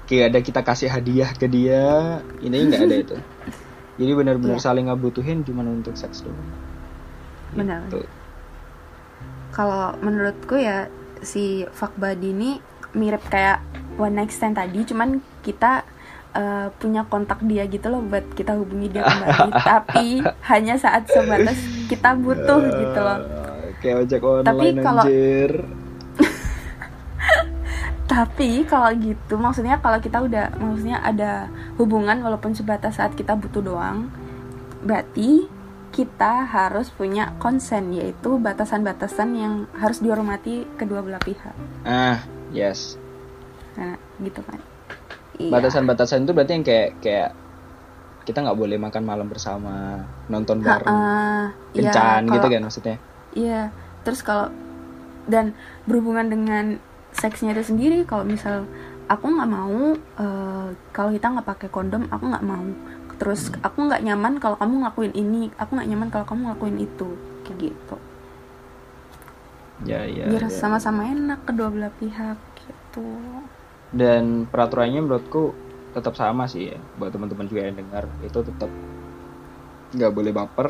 kayak 0.05 0.27
ada 0.31 0.41
kita 0.41 0.61
kasih 0.61 0.89
hadiah 0.89 1.31
ke 1.31 1.47
dia. 1.47 2.19
Ini 2.39 2.57
nggak 2.69 2.83
ada 2.83 2.97
itu. 2.97 3.17
Jadi 4.01 4.13
benar-benar 4.13 4.59
Iya. 4.59 4.65
saling 4.65 4.91
ngebutuhin 4.91 5.43
cuman 5.43 5.81
untuk 5.81 5.95
seks 5.95 6.23
doang. 6.23 6.51
Benar. 7.55 7.87
Gitu. 7.87 8.03
Kalau 9.51 9.95
menurutku 9.99 10.59
ya 10.59 10.91
si 11.23 11.63
fuck 11.71 11.95
buddy 11.95 12.35
ini 12.35 12.51
mirip 12.93 13.23
kayak 13.27 13.63
one 13.95 14.19
night 14.19 14.35
stand 14.35 14.59
tadi, 14.59 14.83
cuman 14.83 15.23
kita 15.41 15.87
eh, 16.35 16.67
punya 16.75 17.07
kontak 17.07 17.39
dia 17.47 17.63
gitu 17.67 17.87
loh 17.87 18.03
buat 18.03 18.27
kita 18.35 18.59
hubungi 18.59 18.91
dia 18.91 19.07
kembali 19.07 19.51
tapi 19.71 20.07
hanya 20.51 20.75
saat 20.75 21.07
sebatas 21.07 21.55
kita 21.87 22.19
butuh 22.19 22.59
gitu 22.75 22.99
loh 22.99 23.19
kayak 23.79 23.97
ojek 24.03 24.19
online 24.19 24.43
Tapi 24.43 24.67
kalau- 24.83 25.07
tapi 28.05 28.65
kalau 28.65 28.93
gitu 28.93 29.35
maksudnya 29.35 29.81
kalau 29.81 29.97
kita 29.97 30.21
udah 30.21 30.53
maksudnya 30.55 31.01
ada 31.01 31.49
hubungan 31.75 32.21
walaupun 32.21 32.53
sebatas 32.53 32.97
saat 32.97 33.17
kita 33.17 33.33
butuh 33.33 33.65
doang 33.65 34.13
berarti 34.85 35.49
kita 35.89 36.45
harus 36.45 36.91
punya 36.91 37.33
konsen 37.39 37.95
yaitu 37.95 38.37
batasan-batasan 38.37 39.31
yang 39.33 39.53
harus 39.73 39.99
dihormati 39.99 40.69
kedua 40.77 41.01
belah 41.01 41.23
pihak 41.23 41.55
ah 41.83 42.21
yes 42.51 43.01
nah 43.75 43.97
gitu 44.21 44.41
kan 44.43 44.61
Iya. 45.35 45.51
batasan-batasan 45.51 46.23
itu 46.23 46.31
berarti 46.31 46.53
yang 46.55 46.63
kayak 46.63 46.91
kayak 47.03 47.31
kita 48.23 48.39
nggak 48.39 48.55
boleh 48.55 48.79
makan 48.79 49.03
malam 49.03 49.27
bersama 49.27 49.99
nonton 50.31 50.63
bareng. 50.63 50.87
Iya, 51.75 51.91
kencan 51.91 52.21
gitu 52.25 52.39
kalau- 52.39 52.53
kan 52.55 52.63
maksudnya 52.63 52.97
Iya, 53.35 53.61
terus 54.07 54.23
kalau 54.23 54.55
dan 55.27 55.51
berhubungan 55.85 56.31
dengan 56.31 56.79
seksnya 57.21 57.51
itu 57.55 57.65
sendiri, 57.71 57.99
kalau 58.11 58.25
misal 58.35 58.57
aku 59.13 59.27
nggak 59.35 59.51
mau 59.57 59.79
eh, 60.25 60.69
kalau 60.97 61.11
kita 61.17 61.27
nggak 61.33 61.49
pakai 61.53 61.69
kondom, 61.77 62.03
aku 62.15 62.25
nggak 62.33 62.47
mau. 62.53 62.67
Terus 63.21 63.43
aku 63.67 63.79
nggak 63.87 64.03
nyaman 64.07 64.35
kalau 64.43 64.57
kamu 64.61 64.75
ngelakuin 64.83 65.15
ini, 65.23 65.43
aku 65.61 65.71
nggak 65.79 65.89
nyaman 65.91 66.09
kalau 66.13 66.27
kamu 66.31 66.41
ngelakuin 66.51 66.79
itu, 66.87 67.09
kayak 67.47 67.59
gitu. 67.71 67.97
ya 69.87 70.05
ya, 70.07 70.29
Biar 70.29 70.45
ya. 70.49 70.61
sama-sama 70.61 71.03
enak 71.15 71.41
kedua 71.47 71.69
belah 71.75 71.93
pihak 72.01 72.39
gitu. 72.67 73.07
dan 74.01 74.45
peraturannya 74.51 75.01
menurutku 75.05 75.43
tetap 75.95 76.15
sama 76.19 76.45
sih 76.51 76.75
ya 76.75 76.79
buat 76.99 77.11
teman-teman 77.15 77.47
juga 77.51 77.63
yang 77.71 77.77
dengar 77.81 78.05
itu 78.27 78.39
tetap 78.43 78.71
nggak 79.95 80.13
boleh 80.17 80.33
baper 80.39 80.69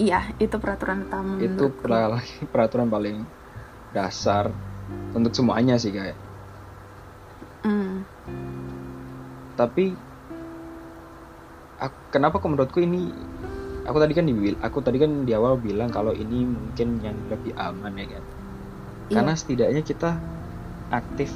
Iya, 0.00 0.32
itu 0.40 0.56
peraturan 0.62 1.04
utama 1.06 1.36
itu 1.46 1.64
pra- 1.82 2.22
peraturan 2.52 2.88
paling 2.94 3.16
dasar 3.94 4.46
untuk 5.14 5.32
semuanya 5.34 5.76
sih 5.76 5.90
kayak. 5.90 6.16
Hmm, 7.60 8.08
tapi 9.58 9.92
aku- 11.76 12.04
kenapa 12.08 12.40
kok 12.40 12.48
menurutku 12.48 12.80
ini 12.80 13.12
aku 13.84 13.98
tadi 14.00 14.12
kan 14.16 14.24
di 14.24 14.34
aku 14.56 14.78
tadi 14.80 14.96
kan 14.96 15.28
di 15.28 15.32
awal 15.36 15.60
bilang 15.60 15.92
kalau 15.92 16.16
ini 16.16 16.46
mungkin 16.48 17.02
yang 17.04 17.16
lebih 17.28 17.52
aman 17.60 17.92
ya 17.98 18.06
kan? 18.18 18.24
Karena 19.10 19.32
setidaknya 19.34 19.82
kita 19.82 20.16
aktif 20.94 21.34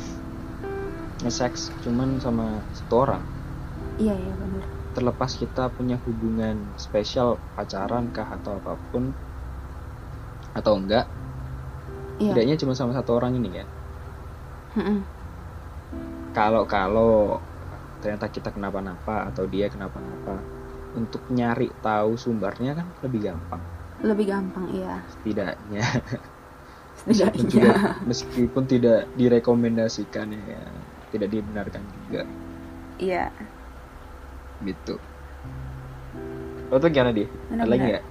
nge-sex 1.21 1.75
cuman 1.83 2.23
sama 2.23 2.63
satu 2.73 2.95
orang. 3.05 3.25
Iya 3.99 4.15
iya 4.15 4.35
benar. 4.35 4.65
terlepas 4.95 5.35
kita 5.35 5.75
punya 5.75 5.99
hubungan 6.07 6.71
spesial 6.79 7.43
pacaran 7.59 8.15
kah 8.15 8.31
atau 8.31 8.63
apa 8.63 8.79
pun 8.95 9.11
atau 10.55 10.79
enggak 10.79 11.11
Iya. 12.19 12.31
setidaknya 12.31 12.57
cuma 12.63 12.73
sama 12.79 12.93
satu 12.95 13.19
orang 13.19 13.35
ini 13.39 13.51
kan? 13.51 13.69
Kalau 16.35 16.63
kalau 16.67 17.39
ternyata 18.03 18.27
kita 18.31 18.51
kenapa-napa 18.51 19.31
atau 19.31 19.47
dia 19.47 19.71
kenapa-napa 19.71 20.39
untuk 20.95 21.23
nyari 21.31 21.71
tahu 21.83 22.15
sumbernya 22.15 22.79
kan 22.79 22.87
lebih 23.03 23.31
gampang. 23.31 23.63
Lebih 24.03 24.27
gampang 24.31 24.67
iya. 24.75 25.03
setidaknya. 25.11 25.83
Meskipun, 27.05 27.51
juga, 27.51 27.99
meskipun 28.07 28.65
tidak 28.71 29.11
direkomendasikan 29.19 30.31
ya 30.31 30.63
tidak 31.11 31.29
dibenarkan 31.35 31.83
juga. 31.83 32.23
Iya. 32.97 33.29
gitu. 34.63 34.97
Lo 36.71 36.79
tuh 36.79 36.89
gimana 36.89 37.13
dia 37.13 37.27
ada 37.51 37.67
lagi 37.67 37.87
nggak? 37.93 38.05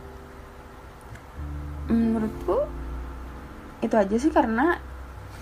Menurutku 1.90 2.58
itu 3.84 3.96
aja 4.00 4.16
sih 4.16 4.32
karena 4.32 4.80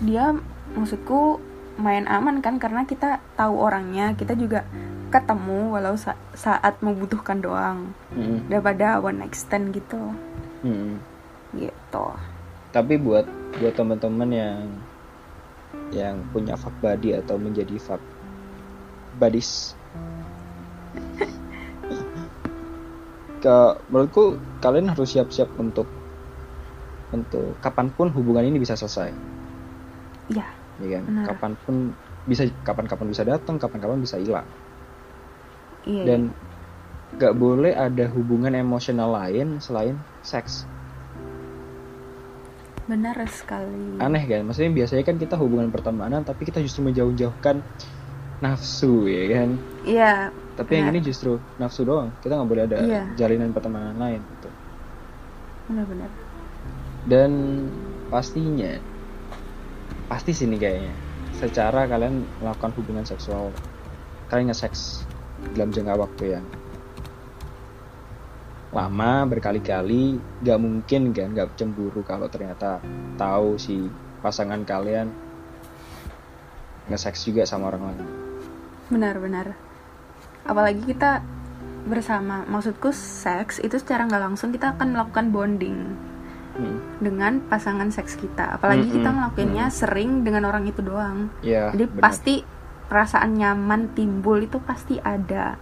dia 0.02 0.34
maksudku 0.74 1.38
main 1.78 2.04
aman 2.10 2.44
kan 2.44 2.58
karena 2.58 2.84
kita 2.84 3.22
tahu 3.38 3.56
orangnya 3.56 4.12
kita 4.18 4.36
juga 4.36 4.66
ketemu 5.12 5.72
walau 5.72 5.96
sa- 5.96 6.18
saat 6.34 6.80
membutuhkan 6.80 7.40
doang 7.40 7.92
Mm-mm. 8.12 8.48
daripada 8.48 8.98
one 8.98 9.24
night 9.24 9.36
stand 9.36 9.72
gitu 9.72 10.12
Mm-mm. 10.66 10.98
gitu 11.56 12.06
tapi 12.72 12.96
buat 12.98 13.28
buat 13.60 13.74
teman-teman 13.76 14.30
yang 14.32 14.58
yang 15.92 16.16
punya 16.32 16.56
fuck 16.56 16.72
buddy 16.80 17.12
atau 17.16 17.36
menjadi 17.36 17.76
fuck 17.76 18.00
buddies 19.20 19.76
ke 23.44 23.56
menurutku 23.92 24.40
kalian 24.64 24.88
harus 24.92 25.12
siap-siap 25.12 25.52
untuk 25.60 25.84
untuk 27.12 27.60
kapan 27.60 27.92
pun 27.92 28.08
hubungan 28.10 28.48
ini 28.48 28.56
bisa 28.58 28.74
selesai. 28.74 29.12
Ya 30.32 30.48
ya 30.80 30.88
kan? 30.98 31.02
Benar. 31.06 31.24
kapan 31.28 31.52
pun 31.62 31.76
bisa 32.24 32.42
kapan-kapan 32.64 33.06
bisa 33.12 33.22
datang 33.28 33.60
kapan-kapan 33.60 34.00
bisa 34.00 34.16
hilang. 34.16 34.48
Iya 35.84 36.02
dan 36.08 36.20
gak 37.20 37.36
boleh 37.36 37.76
ada 37.76 38.08
hubungan 38.08 38.56
emosional 38.56 39.12
lain 39.12 39.60
selain 39.60 40.00
seks. 40.24 40.64
Benar 42.88 43.14
sekali. 43.28 44.00
Aneh 44.00 44.24
kan? 44.26 44.42
Maksudnya 44.48 44.72
biasanya 44.72 45.04
kan 45.06 45.16
kita 45.20 45.36
hubungan 45.36 45.68
pertemanan 45.70 46.24
tapi 46.24 46.48
kita 46.48 46.58
justru 46.64 46.82
menjauh-jauhkan 46.88 47.60
nafsu 48.42 49.06
ya 49.06 49.24
kan? 49.38 49.48
Iya 49.86 50.14
tapi 50.52 50.76
yang 50.76 50.92
Benar. 50.92 51.00
ini 51.00 51.08
justru 51.08 51.40
nafsu 51.56 51.82
doang. 51.84 52.12
Kita 52.20 52.36
nggak 52.36 52.48
boleh 52.48 52.64
ada 52.68 52.78
Iya. 52.84 53.02
jalinan 53.16 53.56
pertemanan 53.56 53.96
lain 53.96 54.20
gitu. 54.20 54.48
Benar-benar 55.68 56.10
dan 57.06 57.30
pastinya 58.12 58.78
pasti 60.06 60.36
sini 60.36 60.60
kayaknya 60.60 60.92
secara 61.40 61.88
kalian 61.88 62.22
melakukan 62.38 62.72
hubungan 62.78 63.06
seksual 63.06 63.50
kalian 64.30 64.52
nge-seks 64.52 65.02
dalam 65.56 65.74
jangka 65.74 65.94
waktu 65.98 66.38
yang 66.38 66.46
lama 68.72 69.28
berkali-kali 69.28 70.16
gak 70.40 70.60
mungkin 70.60 71.12
kan 71.12 71.34
gak 71.36 71.58
cemburu 71.58 72.00
kalau 72.06 72.30
ternyata 72.30 72.80
tahu 73.20 73.58
si 73.58 73.90
pasangan 74.24 74.62
kalian 74.64 75.10
nge-seks 76.88 77.28
juga 77.28 77.44
sama 77.44 77.68
orang 77.68 77.82
lain. 77.92 78.06
Benar-benar 78.88 79.54
apalagi 80.46 80.82
kita 80.88 81.22
bersama. 81.86 82.46
Maksudku 82.46 82.94
seks 82.94 83.58
itu 83.58 83.74
secara 83.78 84.06
nggak 84.06 84.22
langsung 84.22 84.54
kita 84.54 84.78
akan 84.78 84.94
melakukan 84.94 85.34
bonding 85.34 85.78
Hmm. 86.52 86.76
dengan 86.98 87.40
pasangan 87.42 87.88
seks 87.88 88.14
kita. 88.14 88.56
Apalagi 88.56 88.84
Mm-mm, 88.84 88.94
kita 88.94 89.08
ngelakuinnya 89.08 89.66
sering 89.68 90.20
dengan 90.20 90.44
orang 90.44 90.64
itu 90.64 90.80
doang. 90.80 91.32
Ya 91.40 91.72
jadi 91.72 91.88
benar. 91.88 92.02
pasti 92.02 92.44
perasaan 92.86 93.32
nyaman 93.32 93.92
timbul 93.92 94.36
itu 94.38 94.60
pasti 94.60 94.98
ada. 94.98 95.56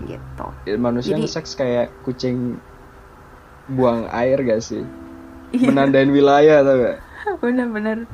Gitu. 0.00 0.46
Ya, 0.64 0.74
manusia 0.74 1.12
Jadi- 1.12 1.22
nge-seks 1.22 1.54
kayak 1.54 1.92
kucing 2.02 2.56
buang 3.66 4.08
air 4.10 4.40
gak 4.40 4.60
sih? 4.60 4.80
Iya. 5.50 5.70
menandain 5.70 6.08
wilayah 6.08 6.64
tau 6.64 6.76
gak? 6.80 6.98
Bener-bener 7.44 8.08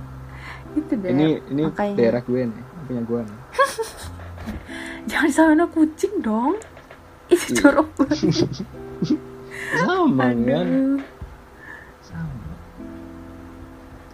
itu 0.73 0.93
deh. 0.93 1.09
Ini 1.09 1.27
ini 1.49 1.63
makanya. 1.65 1.95
daerah 1.95 2.23
gue 2.23 2.41
nih 2.45 2.63
punya 2.85 3.03
gue 3.03 3.21
nih. 3.23 3.39
Jangan 5.11 5.31
sama 5.31 5.65
kucing 5.69 6.21
dong. 6.21 6.59
Itu 7.27 7.39
Iya. 7.49 7.55
jorok 7.57 7.89
banget. 7.97 8.19
Sama 9.71 10.35
kan 10.35 10.67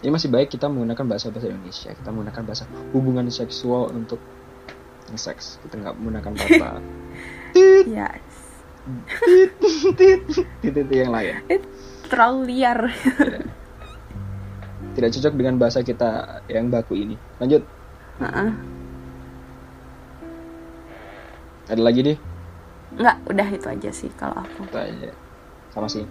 ini 0.04 0.10
masih 0.12 0.28
baik 0.28 0.52
kita 0.52 0.68
menggunakan 0.68 1.04
bahasa 1.08 1.32
bahasa 1.32 1.48
Indonesia. 1.48 1.90
Kita 1.96 2.08
menggunakan 2.12 2.42
bahasa 2.44 2.64
hubungan 2.92 3.24
seksual 3.32 3.92
untuk 3.96 4.20
seks. 5.16 5.62
Kita 5.64 5.80
nggak 5.80 5.94
menggunakan 5.96 6.32
kata 6.36 6.70
ya 7.86 8.08
titik 10.62 10.90
yang 10.92 11.10
lain. 11.10 11.42
Terlalu 12.06 12.38
liar. 12.54 12.80
Tidak 14.94 15.10
cocok 15.12 15.34
dengan 15.36 15.54
bahasa 15.60 15.82
kita 15.82 16.40
yang 16.48 16.70
baku 16.70 16.94
ini. 16.96 17.16
Lanjut. 17.40 17.62
Heeh. 18.20 18.50
ada 21.66 21.82
lagi 21.82 21.98
deh 21.98 22.18
nggak 22.94 23.26
udah 23.26 23.48
itu 23.50 23.66
aja 23.66 23.90
sih 23.90 24.10
kalau 24.14 24.38
aku. 24.38 24.70
Itu 24.70 24.78
aja. 24.78 25.10
sama 25.74 25.90
sih. 25.90 26.06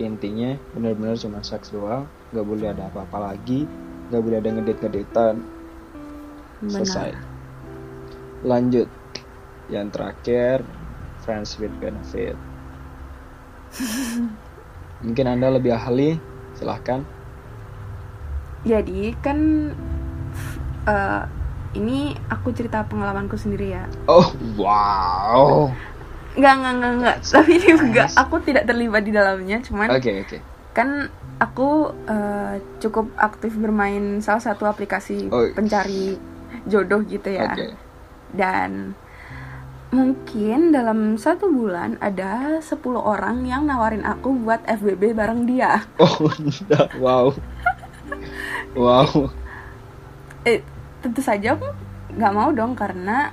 Intinya 0.00 0.58
benar-benar 0.74 1.14
cuma 1.20 1.44
seks 1.44 1.70
doang 1.70 2.08
nggak 2.34 2.46
boleh 2.50 2.66
ada 2.74 2.90
apa-apa 2.90 3.30
lagi. 3.30 3.62
Nggak 4.10 4.22
boleh 4.26 4.36
ada 4.42 4.48
ngedate 4.50 4.80
ngedetan 4.82 5.34
selesai. 6.66 7.14
Lanjut. 8.42 8.90
Yang 9.70 9.86
terakhir 9.94 10.56
friends 11.22 11.56
with 11.56 11.72
benefit. 11.78 12.34
Mungkin 15.04 15.26
anda 15.30 15.48
lebih 15.48 15.72
ahli 15.72 16.18
silahkan. 16.58 17.06
Jadi 18.64 19.12
kan 19.20 19.38
eh, 20.88 21.22
ini 21.76 22.12
aku 22.28 22.50
cerita 22.52 22.84
pengalamanku 22.84 23.36
sendiri 23.36 23.76
ya. 23.76 23.84
Oh, 24.08 24.26
wow. 24.56 25.68
nggak 26.34 26.54
nggak 26.60 26.72
nggak 26.82 26.92
nggak. 26.98 27.16
Tapi 27.22 27.50
ini 27.62 27.68
enggak 27.78 28.08
Nice. 28.10 28.18
aku 28.18 28.36
tidak 28.42 28.66
terlibat 28.66 29.06
di 29.06 29.12
dalamnya 29.14 29.62
cuman 29.62 29.94
Oke, 29.94 30.24
oke. 30.24 30.38
Kan 30.74 31.08
aku 31.38 31.70
eh, 32.04 32.54
cukup 32.78 33.10
aktif 33.16 33.54
bermain 33.54 34.18
salah 34.18 34.42
satu 34.42 34.66
aplikasi 34.66 35.30
Oh. 35.30 35.46
pencari 35.54 36.18
jodoh 36.66 37.02
gitu 37.04 37.30
ya 37.30 37.50
Oke. 37.50 37.74
dan 38.32 38.94
mungkin 39.88 40.74
dalam 40.74 41.14
satu 41.14 41.46
bulan 41.46 41.94
ada 42.02 42.58
10 42.58 42.74
orang 42.98 43.46
yang 43.46 43.62
nawarin 43.64 44.02
aku 44.02 44.34
buat 44.34 44.58
FBB 44.66 45.14
bareng 45.14 45.46
dia 45.46 45.86
Oh, 46.02 46.26
wow. 46.98 47.30
Wow. 48.74 49.30
eh 50.42 50.60
tentu 50.98 51.22
saja 51.22 51.54
aku 51.54 51.70
nggak 52.10 52.34
mau 52.34 52.50
dong 52.50 52.74
karena 52.74 53.30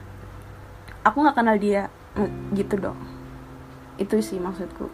aku 1.01 1.17
nggak 1.19 1.33
kenal 1.35 1.57
dia 1.57 1.89
gitu 2.53 2.77
dong 2.77 2.99
itu 3.97 4.21
sih 4.21 4.37
maksudku 4.37 4.85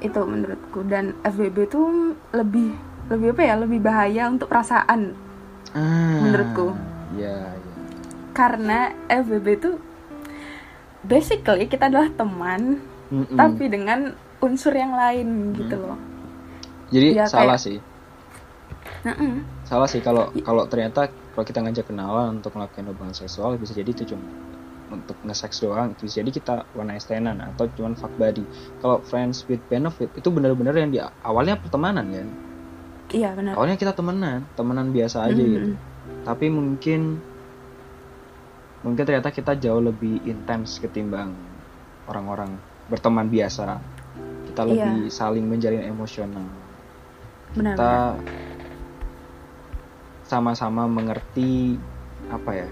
itu 0.00 0.20
menurutku 0.20 0.82
dan 0.82 1.14
FBB 1.22 1.66
tuh 1.66 1.86
lebih 2.30 2.70
lebih 3.08 3.32
apa 3.32 3.42
ya 3.42 3.54
lebih 3.56 3.78
bahaya 3.78 4.26
untuk 4.26 4.46
perasaan 4.46 5.14
Ah, 5.70 6.20
Menurutku. 6.20 6.72
Ya, 7.12 7.52
ya. 7.52 7.72
karena 8.32 8.88
FBB 9.06 9.46
itu 9.54 9.70
basically 11.02 11.66
kita 11.66 11.88
adalah 11.88 12.08
teman 12.10 12.80
Mm-mm. 13.08 13.34
tapi 13.34 13.66
dengan 13.66 14.12
unsur 14.38 14.72
yang 14.72 14.92
lain 14.92 15.52
gitu 15.54 15.76
loh 15.76 15.98
Jadi 16.88 17.08
ya, 17.14 17.24
salah 17.24 17.54
kayak- 17.54 17.62
sih. 17.62 17.78
Mm-mm. 19.00 19.44
Salah 19.62 19.84
sih 19.86 20.00
kalau 20.00 20.32
kalau 20.38 20.64
ternyata 20.64 21.06
kalau 21.30 21.44
kita 21.44 21.60
ngajak 21.60 21.84
kenalan 21.86 22.38
untuk 22.38 22.50
melakukan 22.52 22.88
hubungan 22.88 23.12
seksual 23.12 23.54
bisa 23.54 23.72
jadi 23.72 23.88
itu 23.88 24.04
cuma 24.06 24.24
untuk 24.88 25.16
nge-sex 25.22 25.60
doang 25.60 25.92
itu 25.92 26.08
jadi 26.08 26.28
kita 26.28 26.54
one 26.72 26.90
night 26.90 27.04
stand-an 27.04 27.40
atau 27.44 27.68
cuman 27.68 27.94
fuck 27.94 28.12
buddy. 28.16 28.44
Kalau 28.80 29.04
friends 29.04 29.44
with 29.46 29.60
benefit 29.68 30.08
itu 30.16 30.28
benar-benar 30.32 30.74
yang 30.74 30.90
di 30.90 30.98
awalnya 31.22 31.60
pertemanan 31.60 32.08
kan. 32.08 32.28
iya 33.08 33.32
benar 33.32 33.56
Awalnya 33.56 33.76
kita 33.80 33.92
temenan, 33.96 34.44
temenan 34.52 34.92
biasa 34.92 35.24
aja 35.24 35.40
Mhm. 35.40 35.52
gitu. 35.52 35.70
Tapi 36.24 36.46
mungkin 36.52 37.00
mungkin 38.78 39.04
ternyata 39.04 39.32
kita 39.32 39.56
jauh 39.58 39.80
lebih 39.80 40.22
intens 40.24 40.76
ketimbang 40.78 41.32
orang-orang 42.04 42.56
berteman 42.88 43.28
biasa. 43.28 43.80
Kita 44.48 44.64
Iya. 44.64 44.72
lebih 44.72 44.98
saling 45.12 45.44
menjalin 45.44 45.84
emosional. 45.84 46.46
benar 47.56 47.74
Kita 47.76 47.94
sama-sama 50.28 50.84
mengerti 50.84 51.80
apa 52.28 52.52
ya? 52.52 52.68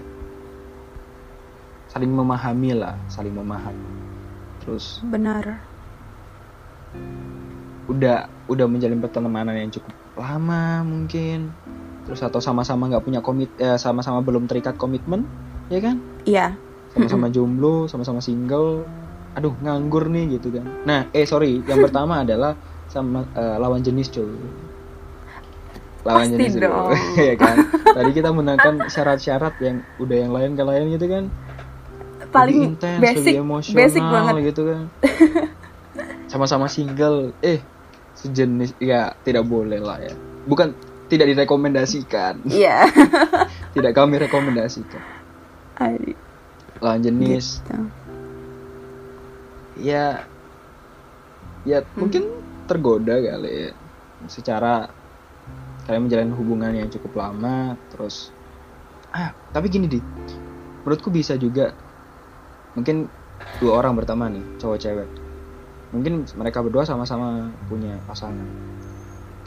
Saling 1.97 2.13
memahami 2.13 2.77
lah, 2.77 2.93
saling 3.09 3.33
memahami. 3.33 3.89
Terus 4.61 5.01
benar. 5.01 5.65
udah 7.89 8.29
udah 8.45 8.65
menjalin 8.69 9.01
pertemanan 9.01 9.57
yang 9.57 9.73
cukup 9.73 9.97
lama 10.13 10.85
mungkin. 10.85 11.49
Terus 12.05 12.21
atau 12.21 12.37
sama-sama 12.37 12.85
nggak 12.85 13.01
punya 13.01 13.25
komit 13.25 13.49
eh, 13.57 13.81
sama-sama 13.81 14.21
belum 14.21 14.45
terikat 14.45 14.77
komitmen 14.77 15.25
ya 15.73 15.81
kan? 15.81 15.97
Iya. 16.21 16.53
Sama-sama 16.93 17.33
jomblo 17.33 17.89
sama-sama 17.89 18.21
single. 18.21 18.85
Aduh 19.33 19.57
nganggur 19.65 20.05
nih 20.05 20.37
gitu 20.37 20.53
kan. 20.53 20.69
Nah 20.85 21.09
eh 21.17 21.25
sorry 21.25 21.65
yang 21.65 21.81
pertama 21.81 22.21
adalah 22.29 22.53
sama 22.93 23.25
eh, 23.33 23.57
lawan 23.57 23.81
jenis 23.81 24.13
cuy. 24.13 24.37
Lawan 26.05 26.29
Pasti 26.29 26.33
jenis 26.45 26.61
dong. 26.61 26.93
ya 27.33 27.33
kan? 27.33 27.57
Tadi 27.73 28.11
kita 28.13 28.29
menangkan 28.37 28.85
syarat-syarat 28.85 29.57
yang 29.65 29.81
udah 29.97 30.17
yang 30.21 30.29
lain 30.29 30.53
ke 30.53 30.61
lain 30.61 30.93
gitu 30.93 31.09
kan 31.09 31.25
lebih 32.27 32.35
paling 32.35 32.59
intens 32.75 32.99
basic 32.99 33.33
lebih 33.33 33.43
emosional 33.43 33.77
basic 33.79 34.03
banget. 34.03 34.33
gitu 34.51 34.61
kan. 34.67 34.81
Sama-sama 36.31 36.67
single. 36.67 37.31
Eh 37.39 37.63
sejenis 38.17 38.75
ya 38.83 39.15
tidak 39.23 39.47
boleh 39.47 39.79
lah 39.79 39.97
ya. 40.03 40.13
Bukan 40.43 40.75
tidak 41.07 41.31
direkomendasikan. 41.31 42.43
Iya. 42.43 42.83
Tidak 43.77 43.93
kami 43.95 44.19
rekomendasikan. 44.19 44.99
Lawan 46.83 46.99
jenis. 46.99 47.63
Gitu. 47.63 47.79
ya 49.77 50.25
ya 51.61 51.85
mungkin 51.95 52.27
tergoda 52.65 53.15
kali 53.21 53.69
ya. 53.69 53.71
Secara 54.27 54.89
kalian 55.87 56.03
menjalin 56.03 56.33
hubungan 56.35 56.73
yang 56.75 56.89
cukup 56.91 57.15
lama 57.15 57.79
terus 57.87 58.35
ah 59.15 59.31
tapi 59.55 59.71
gini 59.71 59.87
di 59.87 60.03
menurutku 60.83 61.07
bisa 61.07 61.39
juga 61.39 61.71
mungkin 62.77 63.09
dua 63.57 63.81
orang 63.81 63.97
berteman 63.97 64.37
nih 64.37 64.45
cowok 64.61 64.77
cewek. 64.77 65.09
Mungkin 65.89 66.29
mereka 66.37 66.61
berdua 66.61 66.85
sama-sama 66.85 67.49
punya 67.65 67.97
pasangan. 68.05 68.45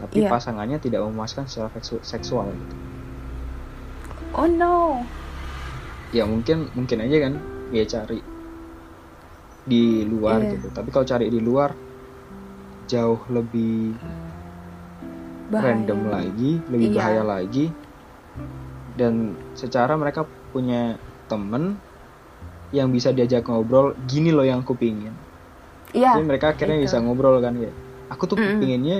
Tapi 0.02 0.26
Iya. 0.26 0.32
pasangannya 0.32 0.82
tidak 0.82 1.04
memuaskan 1.06 1.46
secara 1.46 1.70
seksu- 1.78 2.02
seksual 2.02 2.50
gitu. 2.50 2.76
Oh 4.34 4.48
no. 4.50 5.04
Ya 6.10 6.26
mungkin 6.26 6.66
mungkin 6.74 7.06
aja 7.06 7.30
kan 7.30 7.38
dia 7.70 7.84
cari 7.86 8.18
di 9.62 10.02
luar 10.08 10.42
Iya. 10.42 10.58
gitu. 10.58 10.66
Tapi 10.74 10.88
kalau 10.90 11.06
cari 11.06 11.30
di 11.30 11.38
luar 11.38 11.70
jauh 12.90 13.22
lebih 13.30 13.94
bahaya. 15.54 15.70
random 15.70 16.00
lagi 16.10 16.52
lebih 16.66 16.88
Iya. 16.90 16.96
bahaya 16.98 17.22
lagi. 17.22 17.66
Dan 18.96 19.36
secara 19.54 19.94
mereka 19.94 20.26
punya 20.50 20.98
temen 21.30 21.78
yang 22.70 22.88
bisa 22.90 23.11
diajak 23.11 23.46
ngobrol 23.46 23.94
gini 24.06 24.30
loh 24.30 24.46
yang 24.46 24.62
aku 24.62 24.74
pingin 24.74 25.12
iya 25.90 26.14
jadi 26.14 26.24
mereka 26.24 26.54
akhirnya 26.54 26.78
itu. 26.78 26.85
bisa 26.87 27.02
ngobrol 27.02 27.38
kan 27.42 27.54
kayak 27.54 27.74
aku 28.09 28.22
tuh 28.26 28.37
Mm-mm. 28.38 28.59
pinginnya 28.59 28.98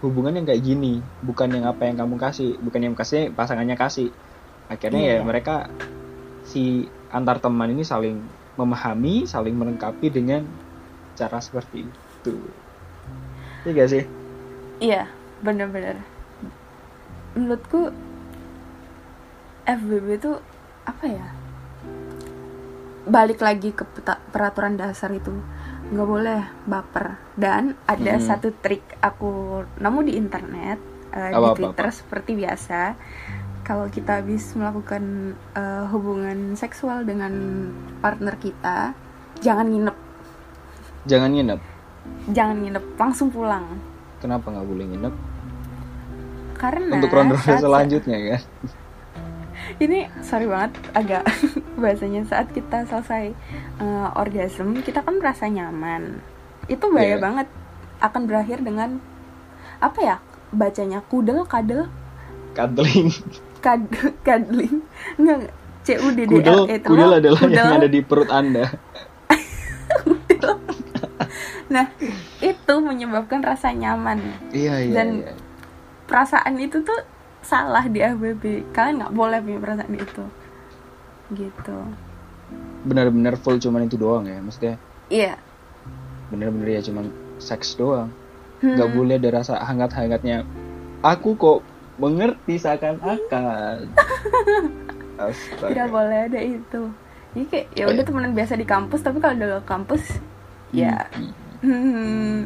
hubungan 0.00 0.34
yang 0.40 0.46
kayak 0.48 0.62
gini 0.64 0.98
bukan 1.22 1.48
yang 1.52 1.64
apa 1.68 1.86
yang 1.86 1.96
kamu 1.96 2.16
kasih 2.18 2.56
bukan 2.58 2.80
yang 2.90 2.94
kasih 2.96 3.30
pasangannya 3.32 3.76
kasih 3.76 4.10
akhirnya 4.66 5.00
Iya. 5.00 5.14
ya 5.20 5.22
mereka 5.22 5.54
si 6.42 6.88
antar 7.12 7.38
teman 7.38 7.70
ini 7.70 7.84
saling 7.84 8.18
memahami 8.56 9.24
saling 9.24 9.54
melengkapi 9.54 10.08
dengan 10.08 10.44
cara 11.14 11.38
seperti 11.38 11.84
itu 11.86 12.34
Iya 13.62 13.70
gak 13.78 13.90
sih 13.92 14.04
Iya, 14.82 15.06
bener-bener. 15.38 15.94
Menurutku 17.38 17.94
FBB 19.62 20.18
itu 20.18 20.32
apa 20.82 21.04
ya? 21.06 21.26
Balik 23.02 23.38
lagi 23.38 23.70
ke 23.70 23.82
peraturan 24.30 24.76
dasar 24.76 25.10
itu 25.10 25.34
nggak 25.90 26.08
boleh 26.08 26.40
baper. 26.64 27.18
Dan 27.34 27.74
ada 27.84 28.12
Hmm. 28.14 28.22
satu 28.22 28.54
trik 28.54 28.82
aku 28.98 29.30
nemu 29.76 30.00
di 30.02 30.12
internet 30.14 30.78
eh, 31.10 31.28
di 31.28 31.34
Apa, 31.34 31.52
apa, 31.52 31.56
Twitter 31.58 31.86
seperti 31.92 32.32
biasa. 32.34 32.80
Kalau 33.62 33.86
kita 33.86 34.18
habis 34.18 34.54
melakukan 34.54 35.02
eh, 35.52 35.84
hubungan 35.88 36.54
seksual 36.54 37.02
dengan 37.02 37.32
partner 37.98 38.34
kita, 38.36 38.94
jangan 39.38 39.66
nginep, 39.66 39.96
jangan 41.04 41.30
nginep 41.30 41.60
jangan 42.28 42.56
nginep, 42.58 42.84
langsung 42.96 43.30
pulang. 43.30 43.62
kenapa 44.18 44.50
nggak 44.50 44.66
boleh 44.66 44.86
nginep 44.86 45.14
Karena 46.54 46.94
untuk 46.98 47.10
saat- 47.38 47.58
selanjutnya 47.58 48.18
kan 48.28 48.42
ini 49.82 49.98
sorry 50.20 50.46
banget 50.46 50.72
agak 50.92 51.22
bahasanya. 51.80 52.22
Saat 52.24 52.50
kita 52.50 52.84
selesai 52.84 53.34
eh, 53.76 54.08
orgasm 54.14 54.78
kita 54.78 55.00
kan 55.00 55.16
merasa 55.16 55.46
nyaman. 55.46 56.22
Itu 56.66 56.88
bahaya 56.88 57.16
Iya. 57.16 57.20
banget. 57.20 57.48
Akan 57.98 58.26
berakhir 58.26 58.60
dengan 58.60 58.98
apa 59.78 59.98
ya 59.98 60.16
bacanya? 60.50 61.02
Kudel 61.02 61.42
kadel? 61.44 61.86
Cuddling 62.52 63.10
kad 63.58 63.82
kadling. 64.26 64.82
Enggak 65.14 65.50
C 65.82 65.96
U 65.96 66.10
D 66.10 66.22
D 66.22 66.30
kudel 66.32 66.58
L 66.60 66.66
E 66.68 66.76
kudel 66.78 67.10
adalah 67.14 67.40
kudel. 67.40 67.56
yang 67.56 67.74
ada 67.76 67.88
di 67.88 68.00
perut 68.00 68.28
anda. 68.28 68.66
Nah 71.68 71.88
itu 72.38 72.74
menyebabkan 72.76 73.40
rasa 73.40 73.72
nyaman. 73.72 74.20
Iya 74.50 74.74
iya 74.82 74.94
Dan- 74.94 75.24
iya. 75.24 75.32
perasaan 76.04 76.60
itu 76.60 76.84
tuh 76.84 77.00
salah 77.42 77.84
di 77.90 77.98
FBB 77.98 78.70
kalian 78.70 79.02
nggak 79.02 79.14
boleh 79.14 79.38
punya 79.42 79.58
perasaan 79.58 79.94
itu. 79.94 80.24
Gitu. 81.34 81.78
Benar-benar 82.86 83.34
full 83.38 83.58
cuman 83.58 83.86
itu 83.90 83.98
doang 83.98 84.24
ya 84.26 84.38
maksudnya? 84.38 84.76
Iya. 85.10 85.34
Bener-bener 86.30 86.78
ya 86.78 86.82
cuman 86.86 87.10
seks 87.42 87.74
doang. 87.74 88.08
Hmm. 88.62 88.78
nggak 88.78 88.90
boleh 88.94 89.14
ada 89.18 89.42
rasa 89.42 89.58
hangat-hangatnya. 89.58 90.46
Aku 91.02 91.34
kok 91.34 91.66
mengerti 91.98 92.62
seakan-akan. 92.62 93.90
Tidak 95.66 95.88
boleh 95.90 96.30
ada 96.30 96.38
itu. 96.38 96.82
Jadi 97.34 97.46
kayak 97.50 97.66
ya 97.74 97.84
udah 97.90 98.04
temenan 98.06 98.32
biasa 98.38 98.54
di 98.54 98.62
kampus 98.62 99.02
tapi 99.02 99.18
kalau 99.18 99.34
udah 99.34 99.58
ke 99.58 99.66
kampus 99.66 100.02
ya 100.70 101.08
Hmm, 101.62 101.78
hmm, 101.78 102.38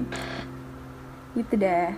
gitu 1.41 1.55
deh. 1.57 1.89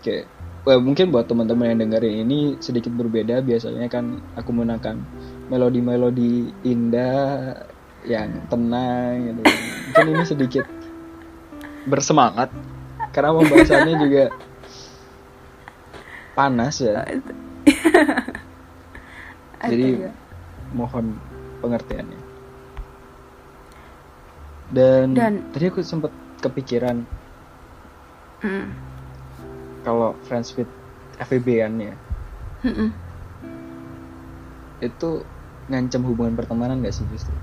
Oke 0.00 0.24
Wah, 0.62 0.78
mungkin 0.78 1.10
buat 1.10 1.26
teman-teman 1.26 1.74
yang 1.74 1.80
dengerin 1.82 2.22
ini 2.22 2.38
sedikit 2.62 2.94
berbeda 2.94 3.42
biasanya 3.42 3.90
kan 3.90 4.22
aku 4.38 4.54
menggunakan 4.54 4.94
melodi-melodi 5.50 6.54
indah 6.62 7.66
yang 8.06 8.46
tenang 8.46 9.26
gitu. 9.26 9.42
Mungkin 9.90 10.06
ini 10.14 10.22
sedikit 10.22 10.64
bersemangat 11.90 12.54
karena 13.10 13.34
pembahasannya 13.34 13.94
juga 14.06 14.24
panas 16.38 16.78
ya. 16.78 17.02
Jadi 19.66 19.86
Ada 19.98 20.06
ya. 20.06 20.12
mohon 20.74 21.18
pengertiannya. 21.58 22.20
Dan, 24.70 25.18
Dan- 25.18 25.42
tadi 25.50 25.64
aku 25.66 25.82
sempat 25.82 26.14
kepikiran 26.38 27.02
Mm. 28.42 28.91
Kalau 29.82 30.14
friends 30.26 30.54
with 30.54 30.70
FWB-an 31.18 31.92
ya 31.92 31.94
Mm-mm. 32.62 32.90
itu 34.82 35.10
ngancam 35.70 36.02
hubungan 36.02 36.34
pertemanan 36.34 36.82
gak 36.82 36.94
sih 36.94 37.06
justru? 37.10 37.34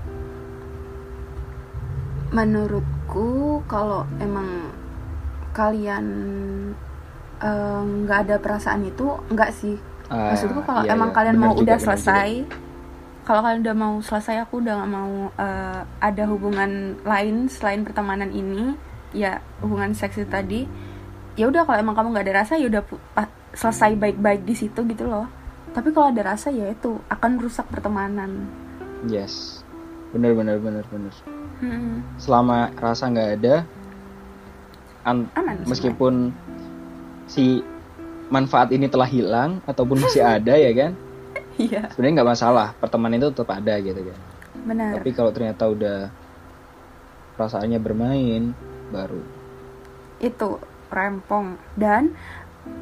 menurutku 2.30 3.58
kalau 3.66 4.06
emang 4.22 4.70
kalian 5.50 6.06
eh, 7.42 7.82
nggak 7.82 8.18
ada 8.28 8.36
perasaan 8.38 8.86
itu 8.86 9.18
nggak 9.30 9.50
sih 9.50 9.76
Ah, 10.10 10.34
maksudku 10.34 10.66
kalau 10.66 10.82
iya, 10.82 10.90
emang 10.98 11.14
iya. 11.14 11.16
kalian 11.22 11.36
Bener 11.38 11.46
mau 11.46 11.54
juga, 11.54 11.62
udah 11.62 11.78
selesai 11.78 12.30
kalau 13.22 13.40
kalian 13.46 13.60
udah 13.62 13.76
mau 13.78 13.94
selesai 14.02 14.42
aku 14.42 14.58
udah 14.58 14.74
nggak 14.82 14.90
mau 14.90 15.14
eh, 15.38 15.80
ada 16.02 16.24
hubungan 16.26 16.98
lain 17.06 17.46
selain 17.46 17.86
pertemanan 17.86 18.30
ini 18.34 18.74
ya 19.14 19.38
hubungan 19.62 19.94
seks 19.94 20.18
itu 20.18 20.26
tadi 20.26 20.66
ya 21.34 21.46
udah 21.46 21.62
kalau 21.62 21.78
emang 21.78 21.94
kamu 21.94 22.08
nggak 22.10 22.26
ada 22.26 22.34
rasa 22.38 22.52
ya 22.54 22.66
udah 22.66 22.82
pa- 23.12 23.30
selesai 23.50 23.94
baik-baik 23.94 24.42
di 24.42 24.54
situ 24.54 24.80
gitu 24.84 25.04
loh. 25.04 25.26
Tapi 25.70 25.90
kalau 25.90 26.10
ada 26.10 26.22
rasa 26.26 26.50
ya 26.50 26.66
itu 26.66 26.98
akan 27.06 27.38
rusak 27.38 27.66
pertemanan. 27.66 28.46
Yes, 29.04 29.62
bener 30.10 30.34
bener 30.34 30.58
bener 30.58 30.82
bener. 30.86 31.14
Hmm, 31.60 32.02
Selama 32.16 32.72
rasa 32.74 33.06
nggak 33.06 33.30
ada, 33.36 33.54
an- 35.02 35.30
aman 35.34 35.62
meskipun 35.62 36.34
si 37.26 37.62
manfaat 38.28 38.70
ini 38.70 38.86
telah 38.86 39.06
hilang 39.06 39.62
ataupun 39.64 40.00
masih 40.00 40.22
ada 40.38 40.54
ya 40.54 40.72
kan, 40.72 40.92
iya. 41.56 41.86
Sebenarnya 41.90 42.14
nggak 42.18 42.30
masalah. 42.30 42.68
Pertemanan 42.76 43.18
itu 43.18 43.30
tetap 43.30 43.50
ada 43.52 43.74
gitu 43.76 44.00
kan. 44.00 44.18
benar. 44.60 44.90
Tapi 44.98 45.10
kalau 45.10 45.30
ternyata 45.30 45.64
udah 45.66 45.98
perasaannya 47.34 47.78
bermain, 47.78 48.52
baru. 48.90 49.22
Itu 50.18 50.60
rempong. 50.90 51.56
Dan 51.78 52.12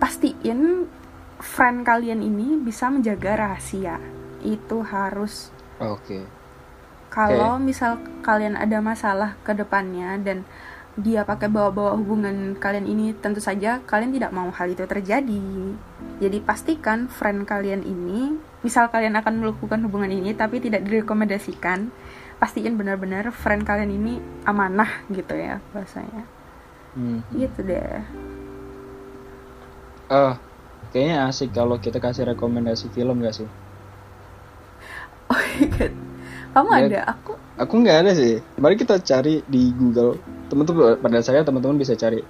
pastiin 0.02 0.90
friend 1.38 1.86
kalian 1.86 2.24
ini 2.24 2.58
bisa 2.58 2.90
menjaga 2.90 3.38
rahasia. 3.38 4.02
Itu 4.42 4.82
harus. 4.82 5.54
Oke. 5.78 6.26
kalau 7.08 7.56
misal 7.56 7.96
kalian 8.20 8.52
ada 8.52 8.84
masalah 8.84 9.32
ke 9.40 9.56
depannya 9.56 10.20
dan 10.20 10.44
dia 10.98 11.24
pakai 11.24 11.48
bawa-bawa 11.48 11.96
hubungan 11.96 12.58
kalian 12.58 12.84
ini 12.84 13.16
tentu 13.16 13.40
saja 13.40 13.80
kalian 13.86 14.12
tidak 14.12 14.34
mau 14.34 14.50
hal 14.50 14.68
itu 14.68 14.84
terjadi. 14.84 15.46
Jadi 16.20 16.38
pastikan 16.42 17.06
friend 17.06 17.46
kalian 17.46 17.86
ini 17.86 18.36
misal 18.66 18.90
kalian 18.90 19.14
akan 19.14 19.38
melakukan 19.38 19.78
hubungan 19.86 20.10
ini 20.10 20.34
tapi 20.34 20.58
tidak 20.58 20.82
direkomendasikan 20.84 21.94
pastiin 22.42 22.74
benar-benar 22.74 23.30
friend 23.30 23.62
kalian 23.62 23.94
ini 23.94 24.18
amanah 24.42 25.06
gitu 25.10 25.34
ya 25.38 25.62
bahasanya 25.70 26.26
Hmm. 26.98 27.22
gitu 27.30 27.62
deh 27.62 28.02
Ah, 30.08 30.40
kayaknya 30.90 31.28
asik 31.28 31.52
kalau 31.52 31.76
kita 31.76 32.00
kasih 32.00 32.26
rekomendasi 32.26 32.88
film 32.90 33.20
gak 33.20 33.36
sih? 33.36 33.48
Oh 35.28 35.36
my 35.36 35.68
god. 35.68 35.92
Kamu 36.48 36.70
Ya. 36.72 36.80
ada? 36.80 37.00
Aku 37.12 37.32
Aku 37.60 37.74
nggak 37.76 37.98
ada 38.02 38.12
sih. 38.16 38.40
Mari 38.56 38.74
kita 38.74 38.96
cari 38.98 39.44
di 39.44 39.68
Google. 39.70 40.16
Teman-teman 40.48 40.96
pada 40.96 41.20
saya 41.20 41.44
teman-teman 41.44 41.76
bisa 41.76 41.92
cari 41.92 42.24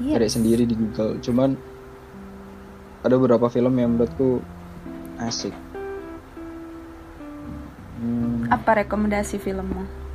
iya. 0.00 0.16
cari 0.16 0.28
sendiri 0.32 0.64
di 0.64 0.72
Google. 0.72 1.20
Cuman 1.20 1.52
ada 3.04 3.14
beberapa 3.14 3.52
film 3.52 3.76
yang 3.76 3.92
menurutku 3.94 4.40
asik. 5.20 5.52
Hmm, 8.00 8.48
Apa 8.48 8.80
rekomendasi 8.80 9.36
filmmu? 9.36 10.05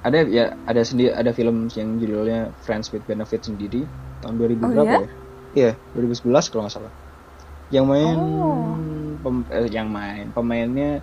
Ada 0.00 0.24
ya 0.24 0.56
ada 0.64 0.80
sendiri 0.80 1.12
ada 1.12 1.28
film 1.30 1.68
yang 1.70 2.00
judulnya 2.00 2.52
Friends 2.58 2.88
with 2.88 3.04
Benefit 3.04 3.44
sendiri 3.44 3.84
tahun 4.20 4.36
2000 4.36 4.56
Oh, 4.56 4.68
berapa 4.72 4.84
iya? 4.86 5.00
ya? 5.00 5.08
Iya, 5.50 5.70
2011 5.92 6.48
kalau 6.48 6.62
nggak 6.64 6.74
salah. 6.74 6.92
Yang 7.68 7.86
main 7.86 8.16
Oh. 8.16 8.74
pem- 9.20 9.48
eh, 9.50 9.68
yang 9.68 9.90
main 9.90 10.30
pemainnya 10.30 11.02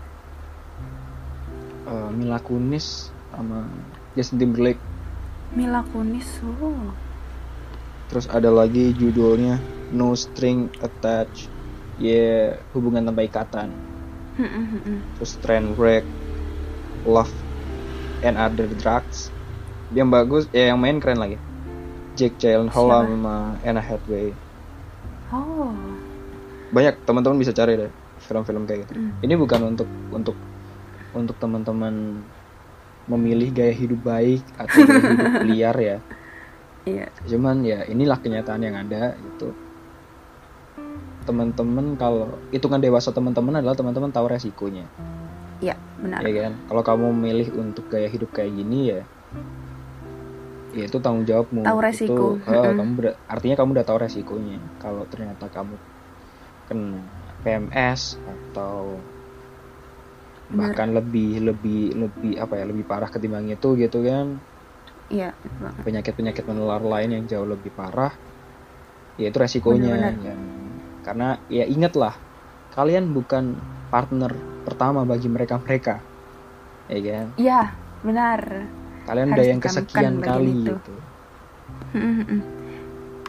eh, 1.86 2.10
Mila 2.12 2.40
Kunis 2.40 3.12
sama 3.30 3.68
Justin 4.16 4.40
Timberlake. 4.40 4.82
Mila 5.54 5.84
Kunis. 5.88 6.28
Oh. 6.44 6.92
Terus 8.08 8.26
ada 8.28 8.48
lagi 8.48 8.96
judulnya 8.96 9.60
No 9.92 10.16
String 10.16 10.72
Attached. 10.80 11.52
Ya, 11.98 12.56
hubungan 12.72 13.04
tanpa 13.04 13.26
ikatan. 13.26 13.74
Hmm, 14.38 14.46
hmm, 14.46 14.66
hmm. 14.80 15.00
Terus 15.18 15.34
Trainwreck, 15.42 16.06
Love 17.04 17.34
and 18.21 18.36
Other 18.38 18.69
Drugs. 18.77 19.34
Yang 19.95 20.10
bagus, 20.12 20.43
ya 20.51 20.73
yang 20.73 20.80
main 20.80 20.99
keren 20.99 21.19
lagi. 21.21 21.38
Jake 22.17 22.36
Gyllenhaal 22.41 23.06
sama 23.06 23.56
Anna 23.62 23.82
Hathaway. 23.82 24.34
Oh. 25.30 25.71
Banyak 26.73 27.06
teman-teman 27.06 27.38
bisa 27.38 27.53
cari 27.53 27.77
deh 27.77 27.91
film-film 28.25 28.65
kayak 28.65 28.89
gitu. 28.89 28.93
Hmm. 28.97 29.13
Ini 29.21 29.34
bukan 29.38 29.60
untuk 29.75 29.89
untuk 30.10 30.36
untuk 31.13 31.36
teman-teman 31.38 32.25
memilih 33.08 33.56
gaya 33.56 33.71
hidup 33.71 34.03
baik 34.03 34.43
atau 34.60 34.84
gaya 34.84 34.99
hidup 34.99 35.34
liar 35.47 35.77
ya. 35.80 35.97
Iya. 36.88 37.08
cuman 37.27 37.67
ya 37.67 37.84
inilah 37.84 38.15
kenyataan 38.15 38.63
yang 38.63 38.75
ada 38.80 39.19
gitu 39.19 39.51
teman-teman 41.27 41.99
kalau 41.99 42.39
hitungan 42.56 42.80
dewasa 42.80 43.12
teman-teman 43.12 43.60
adalah 43.60 43.75
teman-teman 43.75 44.08
tahu 44.08 44.32
resikonya 44.32 44.88
Iya, 45.58 45.76
benar. 45.98 46.22
ya 46.22 46.32
kan 46.46 46.54
kalau 46.70 46.84
kamu 46.86 47.06
memilih 47.17 47.48
untuk 47.58 47.89
gaya 47.89 48.06
hidup 48.06 48.30
kayak 48.30 48.54
gini 48.54 48.80
ya 48.93 49.02
ya 50.70 50.84
itu 50.86 50.98
tanggung 51.02 51.26
jawabmu 51.26 51.63
Tahu 51.65 51.80
resiko. 51.82 52.13
itu, 52.13 52.26
Mm-mm. 52.54 52.76
kamu 52.78 52.91
ber- 52.93 53.17
artinya 53.26 53.56
kamu 53.58 53.70
udah 53.80 53.86
tahu 53.88 53.98
resikonya 54.06 54.58
kalau 54.78 55.04
ternyata 55.10 55.50
kamu 55.50 55.76
kena 56.67 57.02
PMS 57.41 58.20
atau 58.22 59.00
Benar. 60.48 60.72
bahkan 60.72 60.89
lebih 60.96 61.43
lebih 61.43 61.82
lebih 61.98 62.34
apa 62.39 62.56
ya 62.56 62.65
lebih 62.70 62.86
parah 62.88 63.10
ketimbang 63.12 63.48
itu 63.48 63.76
gitu 63.76 64.00
kan 64.04 64.39
Iya, 65.08 65.32
betul 65.39 65.60
banget. 65.63 65.84
penyakit-penyakit 65.88 66.43
menular 66.46 66.84
lain 66.84 67.10
yang 67.15 67.24
jauh 67.26 67.48
lebih 67.48 67.72
parah 67.72 68.12
ya 69.15 69.28
itu 69.28 69.38
resikonya 69.39 69.96
Benar-benar. 69.96 70.15
ya. 70.24 70.36
karena 71.04 71.28
ya 71.48 71.65
ingatlah 71.65 72.13
kalian 72.70 73.15
bukan 73.15 73.56
partner 73.88 74.36
pertama 74.67 75.08
bagi 75.08 75.32
mereka 75.32 75.56
mereka 75.58 76.03
ya 76.88 76.99
kan 76.99 77.27
Iya, 77.39 77.62
benar. 78.03 78.39
kalian 79.08 79.32
Harus 79.32 79.39
udah 79.39 79.45
yang 79.47 79.62
kesekian 79.63 80.13
kali 80.19 80.51
itu. 80.51 80.75
gitu 80.75 80.95
Hmm, 81.88 82.03
hmm, 82.03 82.25
hmm. 82.27 82.41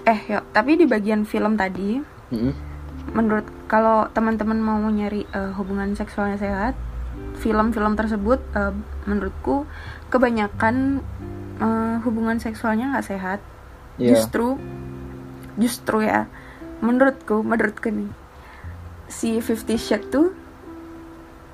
Eh, 0.02 0.20
yuk, 0.26 0.44
tapi 0.50 0.74
di 0.74 0.82
bagian 0.82 1.22
film 1.22 1.54
tadi, 1.54 2.00
Mm-mm. 2.32 2.52
menurut 3.12 3.46
kalau 3.66 4.10
teman-teman 4.10 4.58
mau 4.58 4.80
nyari 4.82 5.22
eh, 5.28 5.52
hubungan 5.54 5.94
seksualnya 5.94 6.34
sehat, 6.34 6.74
film-film 7.38 7.94
tersebut 7.94 8.40
eh, 8.56 8.74
menurutku 9.04 9.62
kebanyakan 10.08 11.04
eh, 11.60 11.96
hubungan 12.02 12.40
seksualnya 12.40 12.96
nggak 12.96 13.06
sehat. 13.06 13.38
ya 13.94 14.16
Justru, 14.16 14.58
justru 15.54 16.02
ya, 16.02 16.26
menurutku, 16.80 17.44
menurutku 17.44 17.90
nih, 17.90 18.10
si 19.06 19.38
Fifty 19.38 19.76
Shades 19.76 20.08
tuh 20.10 20.32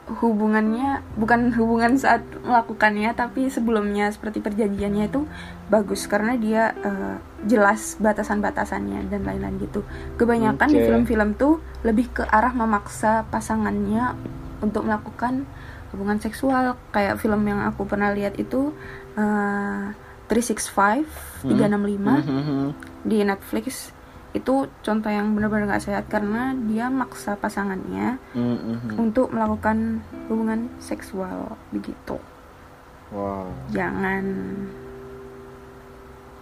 hubungannya 0.05 1.01
bukan 1.17 1.49
hubungan 1.57 1.97
saat 1.97 2.21
melakukannya 2.39 3.17
tapi 3.17 3.49
sebelumnya 3.49 4.13
seperti 4.13 4.39
perjanjiannya 4.39 5.09
itu 5.09 5.25
bagus 5.67 6.05
karena 6.05 6.37
dia 6.37 6.77
eh, 6.77 7.17
jelas 7.45 7.97
batasan-batasannya 7.97 9.09
dan 9.09 9.25
lain-lain 9.25 9.57
gitu. 9.59 9.81
Kebanyakan 10.15 10.69
di 10.69 10.79
Oke. 10.79 10.87
film-film 10.87 11.31
tuh 11.35 11.57
lebih 11.81 12.13
ke 12.13 12.23
arah 12.23 12.53
memaksa 12.53 13.25
pasangannya 13.29 14.13
untuk 14.61 14.85
melakukan 14.85 15.49
hubungan 15.93 16.21
seksual 16.21 16.77
kayak 16.91 17.17
film 17.17 17.41
yang 17.45 17.65
aku 17.65 17.85
pernah 17.85 18.13
lihat 18.13 18.37
itu 18.37 18.77
eh, 19.17 19.85
365 20.27 21.05
365 21.45 22.25
Mhm. 22.25 22.69
di 23.05 23.19
Netflix 23.21 23.93
itu 24.35 24.55
contoh 24.83 25.09
yang 25.09 25.31
benar-benar 25.33 25.71
nggak 25.71 25.85
sehat 25.85 26.05
karena 26.07 26.53
dia 26.67 26.91
maksa 26.91 27.35
pasangannya 27.35 28.19
Mhm. 28.35 28.99
untuk 28.99 29.31
melakukan 29.31 30.03
hubungan 30.27 30.67
seksual 30.77 31.55
begitu 31.71 32.19
wow 33.09 33.47
jangan 33.71 34.27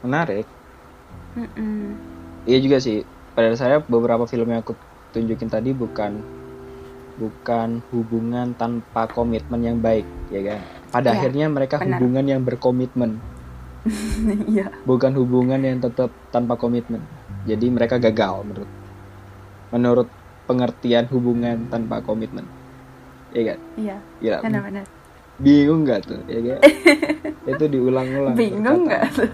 menarik 0.02 0.48
Mm-mm. 1.32 1.96
Iya 2.44 2.58
juga 2.60 2.76
sih. 2.76 3.08
Pada 3.32 3.56
saya 3.56 3.80
beberapa 3.80 4.26
film 4.26 4.44
yang 4.46 4.60
aku 4.60 4.76
tunjukin 5.12 5.48
tadi 5.48 5.72
bukan 5.72 6.20
bukan 7.14 7.80
hubungan 7.88 8.52
tanpa 8.52 9.06
komitmen 9.06 9.60
yang 9.62 9.78
baik, 9.78 10.04
ya 10.28 10.40
kan? 10.42 10.60
Pada 10.90 11.08
Iya, 11.08 11.16
akhirnya 11.16 11.46
mereka 11.48 11.76
benar. 11.78 11.96
hubungan 11.96 12.24
yang 12.26 12.42
berkomitmen, 12.42 13.16
Iya. 14.52 14.68
bukan 14.84 15.12
hubungan 15.14 15.56
yang 15.56 15.80
tetap 15.80 16.12
tanpa 16.28 16.56
komitmen. 16.56 17.00
Jadi 17.42 17.66
mereka 17.70 17.98
gagal 17.98 18.46
menurut 18.46 18.70
menurut 19.72 20.08
pengertian 20.46 21.08
hubungan 21.10 21.66
tanpa 21.72 22.04
komitmen. 22.04 22.46
Iya 23.32 23.56
kan? 23.56 23.58
Iya. 23.80 23.96
Gila, 24.20 24.38
Benar-benar. 24.44 24.84
bingung 25.40 25.80
nggak 25.88 26.00
tuh? 26.06 26.20
Ya 26.28 26.40
kan? 26.44 26.60
Itu 27.56 27.64
diulang-ulang. 27.66 28.36
Bingung 28.36 28.86
nggak 28.86 29.04
tuh? 29.16 29.32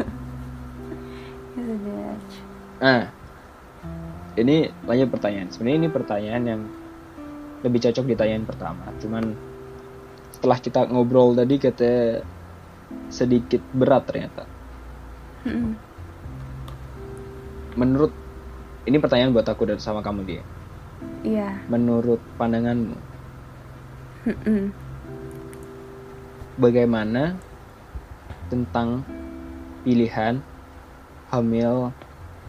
Gitu 1.59 1.75
deh. 1.85 2.15
Nah, 2.79 3.03
ini 4.39 4.71
lanjut 4.87 5.09
pertanyaan. 5.11 5.49
Sebenarnya 5.51 5.79
ini 5.83 5.89
pertanyaan 5.91 6.45
yang 6.47 6.61
lebih 7.67 7.83
cocok 7.83 8.05
ditanyain 8.07 8.47
pertama. 8.47 8.87
Cuman 9.03 9.35
setelah 10.31 10.59
kita 10.63 10.87
ngobrol 10.87 11.35
tadi 11.35 11.59
kata 11.59 12.23
sedikit 13.11 13.61
berat 13.75 14.07
ternyata. 14.07 14.47
Menurut 17.77 18.13
ini 18.89 18.97
pertanyaan 18.97 19.35
buat 19.37 19.45
aku 19.45 19.69
dan 19.69 19.79
sama 19.83 20.01
kamu 20.01 20.21
dia. 20.25 20.43
Iya. 21.27 21.61
Menurut 21.69 22.25
pandanganmu, 22.41 22.97
Mm-mm. 24.27 24.73
bagaimana 26.57 27.37
tentang 28.49 29.05
pilihan 29.85 30.41
hamil 31.29 31.93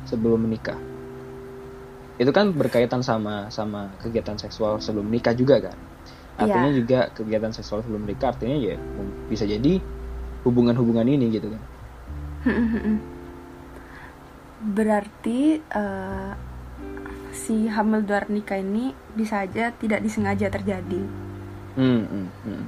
sebelum 0.08 0.48
menikah? 0.48 0.80
Itu 2.20 2.32
kan 2.36 2.52
berkaitan 2.52 3.04
sama 3.04 3.48
sama 3.52 3.96
kegiatan 4.00 4.36
seksual 4.40 4.80
sebelum 4.80 5.08
menikah 5.08 5.36
juga 5.36 5.60
kan? 5.60 5.78
Artinya 6.40 6.72
Iya. 6.72 6.80
juga 6.80 7.00
kegiatan 7.12 7.52
seksual 7.52 7.84
sebelum 7.84 8.08
menikah 8.08 8.32
artinya 8.32 8.56
ya 8.56 8.76
bisa 9.28 9.44
jadi 9.44 9.84
hubungan-hubungan 10.48 11.08
ini 11.08 11.36
gitu 11.36 11.52
kan? 11.52 11.64
Mm-mm. 12.48 13.19
Berarti 14.60 15.60
eh, 15.60 16.32
si 17.32 17.68
hamil 17.72 18.04
luar 18.04 18.28
nikah 18.28 18.60
ini 18.60 18.92
bisa 19.16 19.48
aja 19.48 19.72
tidak 19.72 20.04
disengaja 20.04 20.52
terjadi. 20.52 21.02
Hmm, 21.80 22.04
hmm. 22.44 22.64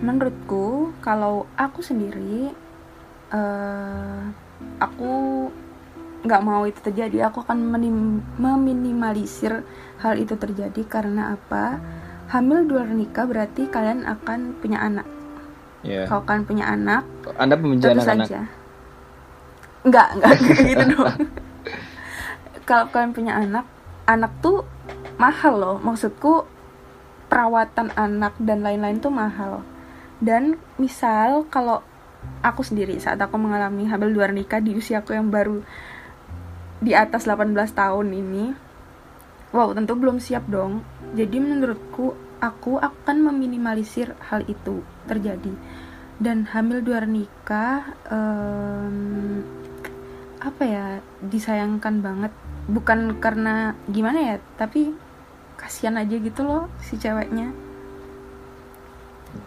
Menurutku, 0.00 0.96
kalau 1.04 1.44
aku 1.60 1.84
sendiri, 1.84 2.56
eh 3.28 4.22
aku 4.80 5.12
nggak 6.24 6.44
mau 6.44 6.64
itu 6.64 6.80
terjadi. 6.80 7.28
Aku 7.28 7.44
akan 7.44 7.60
menim- 7.60 8.24
meminimalisir 8.40 9.60
hal 10.00 10.16
itu 10.16 10.40
terjadi 10.40 10.82
karena 10.88 11.36
apa? 11.36 11.76
Hamil 12.32 12.64
luar 12.64 12.88
nikah 12.88 13.28
berarti 13.28 13.68
kalian 13.68 14.08
akan 14.08 14.56
punya 14.56 14.80
anak. 14.80 15.04
Ya. 15.84 16.08
Kalau 16.08 16.24
kalian 16.24 16.48
punya 16.48 16.64
anak, 16.64 17.04
Anda 17.36 17.60
pembenci 17.60 17.84
tentu 17.84 18.00
anak-anak. 18.00 18.28
saja. 18.32 18.63
Enggak, 19.84 20.16
enggak 20.16 20.32
gitu 20.64 20.84
dong. 20.96 21.16
Kalau 22.68 22.88
kalian 22.88 23.12
punya 23.12 23.36
anak, 23.36 23.68
anak 24.08 24.32
tuh 24.40 24.64
mahal 25.20 25.54
loh. 25.60 25.76
Maksudku 25.84 26.48
perawatan 27.28 27.92
anak 27.92 28.32
dan 28.40 28.64
lain-lain 28.64 29.00
tuh 29.04 29.12
mahal. 29.12 29.60
Dan 30.24 30.56
misal 30.80 31.44
kalau 31.52 31.84
aku 32.40 32.64
sendiri 32.64 32.96
saat 32.96 33.20
aku 33.20 33.36
mengalami 33.36 33.84
hamil 33.84 34.08
luar 34.08 34.32
nikah 34.32 34.62
di 34.62 34.72
usiaku 34.72 35.12
yang 35.12 35.28
baru 35.28 35.60
di 36.80 36.96
atas 36.96 37.28
18 37.28 37.52
tahun 37.74 38.08
ini, 38.12 38.44
wow 39.52 39.72
tentu 39.76 39.96
belum 39.96 40.16
siap 40.16 40.48
dong. 40.48 40.80
Jadi 41.12 41.36
menurutku 41.40 42.16
aku 42.40 42.80
akan 42.80 43.32
meminimalisir 43.32 44.16
hal 44.32 44.44
itu 44.48 44.80
terjadi. 45.04 45.52
Dan 46.14 46.46
hamil 46.48 46.80
luar 46.80 47.10
nikah 47.10 47.90
em, 48.08 49.42
apa 50.44 50.62
ya 50.68 50.86
disayangkan 51.24 52.04
banget. 52.04 52.32
Bukan 52.68 53.16
karena 53.20 53.72
gimana 53.88 54.18
ya 54.20 54.36
tapi 54.60 54.92
kasihan 55.56 55.96
aja 55.96 56.16
gitu 56.20 56.44
loh 56.44 56.68
si 56.84 57.00
ceweknya. 57.00 57.50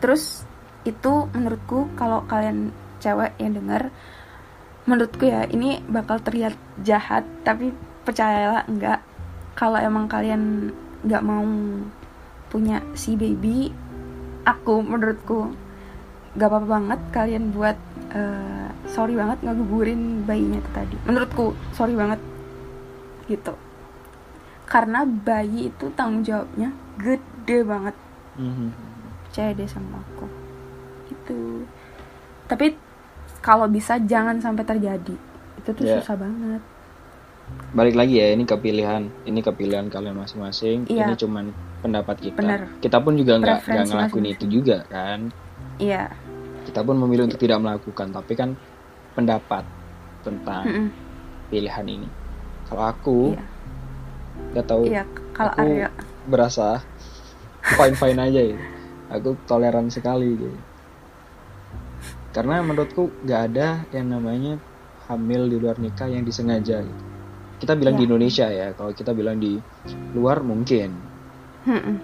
Terus 0.01 0.43
itu 0.83 1.29
menurutku 1.31 1.93
kalau 1.93 2.25
kalian 2.25 2.73
cewek 2.97 3.37
yang 3.37 3.53
dengar 3.53 3.93
menurutku 4.87 5.27
ya 5.27 5.45
ini 5.45 5.83
bakal 5.85 6.17
terlihat 6.17 6.57
jahat 6.81 7.21
tapi 7.45 7.71
percayalah 8.01 8.65
enggak. 8.65 9.05
Kalau 9.53 9.77
emang 9.77 10.09
kalian 10.09 10.73
nggak 11.05 11.25
mau 11.25 11.45
punya 12.47 12.81
si 12.97 13.13
baby 13.13 13.69
aku 14.47 14.79
menurutku 14.79 15.51
gak 16.37 16.47
apa-apa 16.47 16.67
banget 16.69 16.99
kalian 17.09 17.49
buat 17.49 17.77
eh, 18.11 18.69
sorry 18.87 19.13
banget 19.13 19.41
ngegugurin 19.41 20.23
bayinya 20.23 20.57
itu 20.57 20.71
tadi 20.71 20.95
menurutku 21.03 21.45
sorry 21.71 21.93
banget 21.93 22.21
gitu 23.27 23.53
karena 24.63 25.03
bayi 25.03 25.69
itu 25.69 25.85
tanggung 25.93 26.21
jawabnya 26.21 26.69
gede 26.95 27.63
banget 27.63 27.95
Mhm. 28.37 28.69
percaya 29.25 29.51
deh 29.51 29.65
sama 29.65 29.97
aku 29.99 30.25
gitu 31.09 31.65
tapi 32.45 32.77
kalau 33.39 33.65
bisa 33.65 33.97
jangan 33.99 34.37
sampai 34.37 34.63
terjadi 34.63 35.15
itu 35.57 35.69
tuh 35.69 35.83
Ya. 35.83 35.97
susah 35.97 36.15
banget 36.15 36.61
Balik 37.71 37.95
lagi 37.95 38.19
ya, 38.19 38.35
ini 38.35 38.43
kepilihan, 38.43 39.07
ini 39.23 39.39
kepilihan 39.39 39.87
kalian 39.87 40.19
masing-masing. 40.19 40.83
Iya. 40.83 41.07
Ini 41.07 41.15
cuman 41.15 41.55
pendapat 41.79 42.19
kita. 42.19 42.43
Bener. 42.43 42.67
Kita 42.83 42.99
pun 42.99 43.15
juga 43.15 43.39
nggak 43.39 43.63
nggak 43.63 43.85
ngelakuin 43.87 44.27
itu 44.27 44.45
juga 44.51 44.83
kan. 44.91 45.31
iya 45.79 46.11
Kita 46.67 46.83
pun 46.83 46.99
memilih 46.99 47.31
untuk 47.31 47.39
tidak 47.39 47.63
melakukan, 47.63 48.11
tapi 48.11 48.33
kan 48.35 48.49
pendapat 49.15 49.63
tentang 50.21 50.67
Mm-mm. 50.67 50.87
pilihan 51.47 51.87
ini. 51.87 52.07
Kalau 52.67 52.83
aku 52.83 53.17
iya 53.33 53.45
nggak 54.53 54.67
tahu 54.69 54.83
iya 54.85 55.03
kalau 55.33 55.51
aku 55.55 55.61
Arya 55.63 55.87
berasa 56.27 56.83
fine 57.63 57.95
fine 57.95 58.19
aja 58.19 58.41
gitu. 58.53 58.65
Aku 59.07 59.29
toleran 59.47 59.87
sekali 59.87 60.35
gitu. 60.35 60.59
Karena 62.35 62.59
menurutku 62.61 63.09
nggak 63.23 63.41
ada 63.49 63.67
yang 63.95 64.11
namanya 64.11 64.59
hamil 65.07 65.47
di 65.47 65.57
luar 65.57 65.79
nikah 65.79 66.11
yang 66.11 66.27
disengaja. 66.27 66.83
Gitu. 66.83 67.03
Kita 67.57 67.73
bilang 67.79 67.95
Ya. 67.95 67.99
di 67.99 68.03
Indonesia 68.05 68.47
ya. 68.51 68.67
Kalau 68.75 68.91
kita 68.93 69.15
bilang 69.15 69.39
di 69.39 69.57
luar 70.13 70.43
mungkin. 70.43 71.15
Mm-mm. 71.65 71.95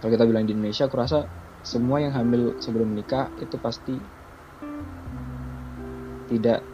Kalau 0.00 0.10
kita 0.14 0.24
bilang 0.24 0.46
di 0.48 0.54
Indonesia, 0.56 0.86
aku 0.88 0.96
rasa 0.98 1.26
semua 1.62 2.02
yang 2.02 2.10
hamil 2.10 2.58
sebelum 2.58 2.90
menikah 2.90 3.30
itu 3.38 3.54
pasti 3.62 4.02
tidak 6.26 6.66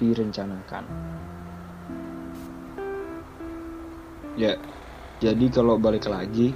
direncanakan. 0.00 0.84
Ya, 4.38 4.56
jadi 5.20 5.46
kalau 5.50 5.76
balik 5.76 6.08
lagi, 6.08 6.54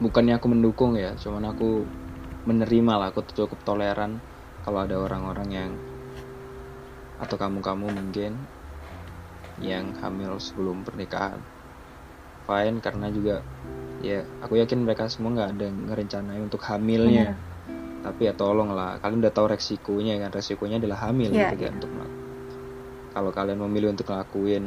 bukannya 0.00 0.40
aku 0.40 0.46
mendukung 0.50 0.98
ya, 0.98 1.14
cuman 1.14 1.54
aku 1.54 1.86
menerima 2.48 2.92
lah, 2.98 3.08
aku 3.14 3.22
cukup 3.30 3.62
toleran 3.62 4.18
kalau 4.66 4.82
ada 4.82 4.98
orang-orang 4.98 5.48
yang 5.52 5.70
atau 7.22 7.38
kamu-kamu 7.38 7.86
mungkin 7.86 8.32
yang 9.62 9.94
hamil 10.02 10.42
sebelum 10.42 10.82
pernikahan 10.82 11.38
fine 12.42 12.82
karena 12.82 13.06
juga 13.14 13.46
ya 14.02 14.26
aku 14.42 14.58
yakin 14.58 14.82
mereka 14.82 15.06
semua 15.06 15.30
nggak 15.32 15.50
ada 15.56 15.64
yang 15.70 15.78
ngerencanai 15.86 16.38
untuk 16.42 16.60
hamilnya 16.66 17.38
tapi 18.02 18.26
ya 18.26 18.34
tolong 18.34 18.74
lah 18.74 18.98
kalian 18.98 19.22
udah 19.22 19.30
tahu 19.30 19.46
resikonya 19.54 20.18
kan 20.18 20.34
resikonya 20.34 20.82
adalah 20.82 21.06
hamil 21.06 21.30
Iya, 21.30 21.54
gitu 21.54 21.62
kan 21.62 21.70
iya. 21.70 21.76
untuk 21.78 21.90
kalau 23.14 23.30
kalian 23.30 23.62
memilih 23.62 23.94
untuk 23.94 24.10
ngelakuin 24.10 24.64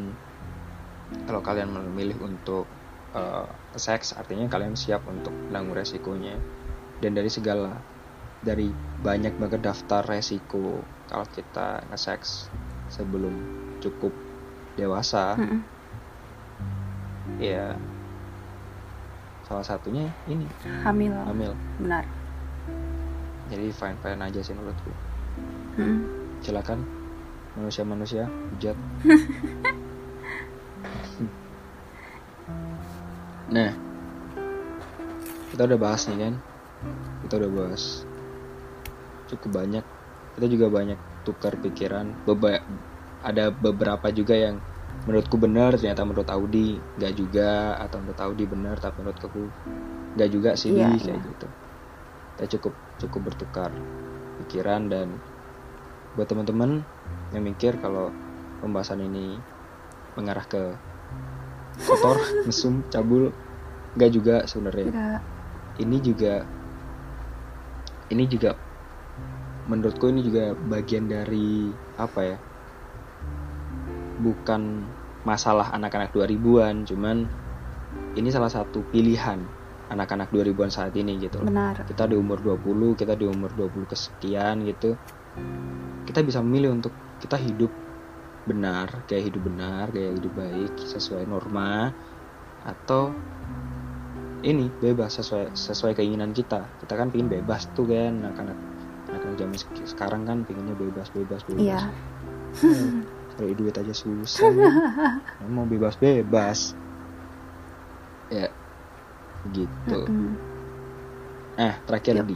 kalau 1.27 1.41
kalian 1.43 1.69
memilih 1.69 2.15
untuk 2.23 2.63
eh, 3.11 3.47
seks 3.75 4.15
artinya 4.15 4.47
kalian 4.47 4.79
siap 4.79 5.03
untuk 5.03 5.36
menanggung 5.51 5.75
resikonya 5.75 6.39
dan 7.03 7.11
dari 7.11 7.27
segala 7.27 7.75
dari 8.39 8.71
banyak 9.03 9.36
banget 9.36 9.59
daftar 9.67 10.05
resiko 10.07 10.79
kalau 11.11 11.27
kita 11.27 11.83
nge-seks 11.91 12.47
sebelum 12.88 13.36
cukup 13.83 14.15
dewasa 14.79 15.36
Mm-mm. 15.36 15.59
ya 17.41 17.75
salah 19.45 19.65
satunya 19.65 20.09
ini. 20.25 20.49
Hamil. 20.81 21.13
Hamil. 21.13 21.53
Benar. 21.77 22.03
Jadi 23.53 23.69
fine 23.69 23.97
fine 24.01 24.21
aja 24.21 24.39
sih 24.41 24.53
menurutku. 24.57 24.91
Mm-mm. 25.77 25.99
silakan. 26.41 26.81
Manusia 27.55 27.83
manusia 27.87 28.23
hujat. 28.27 28.77
Nah. 33.45 33.71
Kita 35.53 35.69
udah 35.69 35.77
bahas 35.77 36.09
nih 36.09 36.17
kan? 36.17 36.33
Kita 37.23 37.33
udah 37.37 37.51
bahas. 37.53 38.03
Cukup 39.29 39.61
banyak. 39.61 39.85
Kita 40.35 40.45
juga 40.49 40.67
banyak 40.67 40.97
tukar 41.23 41.53
pikiran. 41.61 42.25
Beba 42.25 42.59
ada 43.21 43.53
beberapa 43.53 44.09
juga 44.09 44.33
yang 44.33 44.57
menurutku 45.06 45.38
benar 45.38 45.78
ternyata 45.78 46.01
menurut 46.01 46.30
Audi 46.34 46.82
nggak 46.97 47.14
juga 47.14 47.78
atau 47.78 48.01
menurut 48.01 48.20
Audi 48.26 48.43
benar 48.49 48.76
tapi 48.82 49.06
menurut 49.06 49.22
aku 49.22 49.41
nggak 50.18 50.30
juga 50.34 50.49
sih 50.58 50.74
Iya, 50.74 50.97
kayak 50.97 51.06
iya. 51.06 51.16
gitu 51.30 51.47
kita 52.36 52.45
cukup 52.58 52.74
cukup 52.99 53.22
bertukar 53.32 53.72
pikiran 54.43 54.89
dan 54.89 55.08
buat 56.18 56.28
teman-teman 56.28 56.82
yang 57.32 57.43
mikir 57.45 57.78
kalau 57.80 58.10
pembahasan 58.60 59.03
ini 59.03 59.38
mengarah 60.18 60.43
ke 60.47 60.74
kotor 61.86 62.18
mesum 62.47 62.82
cabul 62.89 63.30
nggak 63.95 64.12
juga 64.12 64.36
sebenarnya 64.49 64.89
Enggak. 64.91 65.22
ini 65.80 65.97
juga 66.01 66.34
ini 68.10 68.24
juga 68.26 68.58
menurutku 69.66 70.10
ini 70.10 70.22
juga 70.22 70.53
bagian 70.70 71.10
dari 71.10 71.70
apa 71.97 72.20
ya 72.22 72.38
bukan 74.20 74.84
masalah 75.26 75.74
anak-anak 75.74 76.13
2000-an 76.13 76.86
cuman 76.86 77.18
ini 78.16 78.30
salah 78.32 78.51
satu 78.51 78.86
pilihan 78.93 79.41
anak-anak 79.89 80.30
2000-an 80.34 80.72
saat 80.72 80.93
ini 80.97 81.18
gitu 81.22 81.41
loh. 81.41 81.49
benar. 81.49 81.86
Kita 81.86 82.09
di 82.09 82.16
umur 82.18 82.41
20 82.41 82.97
kita 82.97 83.13
di 83.13 83.26
umur 83.26 83.53
20 83.53 83.86
kesekian 83.89 84.66
gitu. 84.66 84.97
Kita 86.05 86.22
bisa 86.22 86.41
memilih 86.41 86.74
untuk 86.74 86.93
kita 87.22 87.38
hidup 87.38 87.70
benar 88.45 88.86
kayak 89.09 89.34
hidup 89.34 89.41
benar 89.49 89.89
kayak 89.89 90.22
hidup 90.22 90.34
baik 90.38 90.78
sesuai 90.78 91.26
norma 91.26 91.89
atau 92.61 93.09
ini 94.45 94.70
bebas 94.70 95.18
sesuai 95.18 95.57
sesuai 95.57 95.97
keinginan 95.97 96.30
kita. 96.30 96.61
Kita 96.82 96.93
kan 96.93 97.09
pingin 97.09 97.30
bebas 97.30 97.66
tuh 97.74 97.89
kan 97.89 98.22
anak-anak 98.22 98.57
anak-anak 99.09 99.38
zaman 99.41 99.57
sek- 99.57 99.89
sekarang 99.89 100.22
kan 100.30 100.45
pinginnya 100.45 100.78
bebas 100.78 101.09
bebas 101.09 101.41
bebas. 101.49 101.61
Iya. 101.61 101.82
Hmm, 102.61 103.03
cari 103.36 103.53
duit 103.53 103.75
aja 103.75 103.91
susah 103.91 104.49
kan. 104.57 104.73
mau 105.47 105.63
bebas 105.63 105.95
bebas 105.95 106.71
ya 108.27 108.47
gitu 109.51 109.99
Mm-mm. 110.07 110.33
Eh, 111.55 111.71
terakhir 111.88 112.19
di 112.23 112.36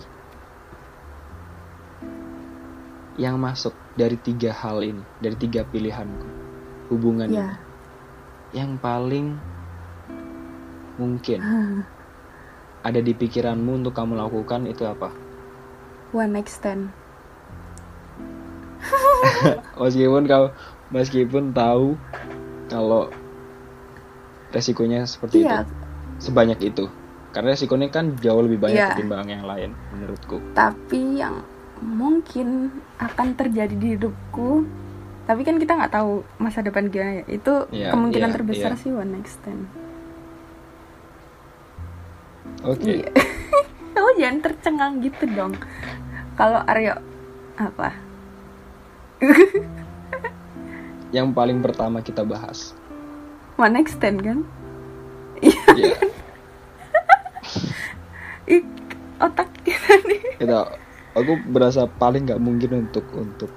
yang 3.19 3.35
masuk 3.35 3.75
dari 3.99 4.15
tiga 4.15 4.55
hal 4.55 4.79
ini, 4.79 5.03
dari 5.19 5.35
tiga 5.35 5.67
pilihanku, 5.67 6.23
hubungan 6.87 7.27
Iya. 7.27 7.35
ini, 7.35 7.55
yang 8.55 8.79
paling 8.79 9.35
mungkin 10.95 11.43
ada 12.87 12.99
di 12.99 13.11
pikiranmu 13.11 13.83
untuk 13.83 13.91
kamu 13.91 14.15
lakukan 14.15 14.63
itu 14.65 14.87
apa? 14.87 15.11
one 16.09 16.31
night 16.31 16.47
stand 16.47 16.89
Meskipun 19.75 20.23
kau, 20.25 20.55
meskipun 20.89 21.51
tahu 21.51 21.97
kalau 22.67 23.09
resikonya 24.49 25.05
seperti 25.05 25.43
iya 25.43 25.61
itu, 25.61 25.73
sebanyak 26.19 26.59
itu, 26.63 26.85
karena 27.29 27.53
resikonya 27.53 27.87
kan 27.87 28.17
jauh 28.17 28.41
lebih 28.41 28.57
banyak 28.57 28.77
Iya. 28.77 28.89
ketimbang 28.93 29.29
yang 29.29 29.45
lain, 29.45 29.71
menurutku. 29.89 30.41
tapi 30.51 31.21
yang 31.21 31.45
mungkin 31.79 32.73
akan 32.97 33.27
terjadi 33.33 33.71
di 33.71 33.95
hidupku 33.95 34.67
tapi 35.23 35.45
kan 35.45 35.55
kita 35.55 35.77
nggak 35.77 35.93
tahu 35.93 36.25
masa 36.35 36.59
depan 36.59 36.89
gimana 36.89 37.21
ya 37.21 37.25
itu 37.29 37.53
Iya, 37.69 37.93
kemungkinan 37.93 38.29
iya, 38.29 38.35
terbesar 38.35 38.71
iya. 38.73 38.81
sih 38.81 38.89
one 38.89 39.13
night 39.13 39.29
stand 39.29 39.69
Oke. 42.59 42.91
Iya. 42.99 43.07
Kamu 43.95 44.09
jangan 44.19 44.37
tercengang 44.43 44.93
gitu 44.99 45.23
dong. 45.31 45.55
Kalau 46.35 46.59
Aryo 46.65 46.99
apa? 47.55 47.95
Yang 51.09 51.27
paling 51.33 51.59
pertama 51.59 51.99
kita 51.99 52.21
bahas. 52.21 52.73
One 53.55 53.73
night 53.73 53.89
stand 53.89 54.21
kan? 54.21 54.39
Iya. 55.41 55.95
Ih, 58.49 58.63
otak 59.19 59.49
kita 59.61 59.93
nih. 60.03 60.21
kita 60.37 60.65
aku 61.11 61.31
berasa 61.47 61.85
paling 61.85 62.25
nggak 62.25 62.39
mungkin 62.39 62.87
untuk 62.87 63.05
untuk 63.13 63.51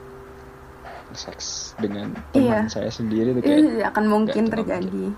seks 1.12 1.72
dengan 1.76 2.12
teman 2.30 2.64
Iya. 2.64 2.72
saya 2.72 2.90
sendiri 2.90 3.32
tuh 3.32 3.40
kayak 3.40 3.59
Iya, 3.59 3.84
akan 3.88 4.05
mungkin 4.07 4.44
terjadi. 4.48 5.12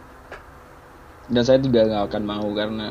dan 1.27 1.43
saya 1.43 1.59
juga 1.59 1.81
nggak 1.85 2.05
akan 2.07 2.23
mau 2.23 2.47
karena 2.53 2.91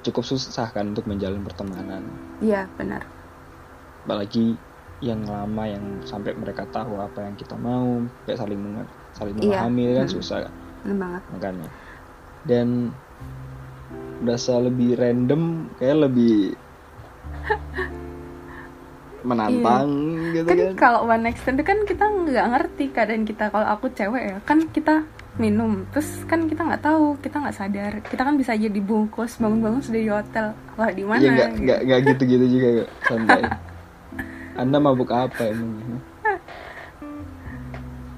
cukup 0.00 0.22
susah 0.22 0.68
kan 0.70 0.92
untuk 0.92 1.04
menjalin 1.04 1.40
pertemanan 1.40 2.04
Iya, 2.38 2.68
benar. 2.74 3.04
apalagi 4.04 4.56
yang 5.04 5.20
lama 5.22 5.62
yang 5.64 5.84
sampai 6.02 6.32
mereka 6.32 6.64
tahu 6.66 6.96
apa 6.96 7.20
yang 7.20 7.36
kita 7.36 7.52
mau 7.54 8.00
kayak 8.24 8.40
saling 8.40 8.56
menger 8.56 8.86
saling 9.12 9.36
Iya. 9.36 9.60
memahami 9.60 9.82
kan 9.92 10.06
Hmm. 10.06 10.14
susah 10.16 10.38
kan 10.80 10.94
banget. 10.96 11.22
makanya 11.30 11.68
dan 12.42 12.68
berasa 14.18 14.56
lebih 14.58 14.96
random 14.96 15.42
kayak 15.76 16.08
lebih 16.08 16.56
menantang 19.24 19.88
gitu 20.32 20.44
Kan 20.44 20.56
kan 20.58 20.72
kalau 20.76 21.00
one 21.04 21.28
stand 21.34 21.56
itu 21.56 21.64
kan 21.64 21.78
kita 21.82 22.04
nggak 22.04 22.46
ngerti 22.46 22.84
keadaan 22.92 23.24
kita. 23.24 23.48
Kalau 23.48 23.64
aku 23.66 23.88
cewek 23.88 24.22
ya, 24.22 24.36
kan 24.42 24.68
kita 24.68 25.04
minum 25.34 25.82
terus 25.90 26.22
kan 26.24 26.46
kita 26.46 26.62
nggak 26.62 26.78
tahu 26.80 27.18
kita 27.18 27.42
nggak 27.42 27.56
sadar 27.58 27.92
kita 28.06 28.22
kan 28.22 28.38
bisa 28.38 28.54
aja 28.54 28.70
dibungkus 28.70 29.34
bangun-bangun 29.34 29.82
sudah 29.82 29.98
di 29.98 30.06
hotel 30.06 30.46
wah 30.78 30.86
di 30.86 31.02
mana 31.02 31.18
Iya 31.18 31.30
nggak 31.32 31.50
gitu. 31.50 31.62
nggak 31.64 31.80
nggak 31.82 32.00
gitu-gitu 32.06 32.44
juga 32.48 32.68
santai. 33.02 33.42
Anda 34.54 34.78
mabuk 34.78 35.10
apa 35.10 35.50
emang? 35.50 35.98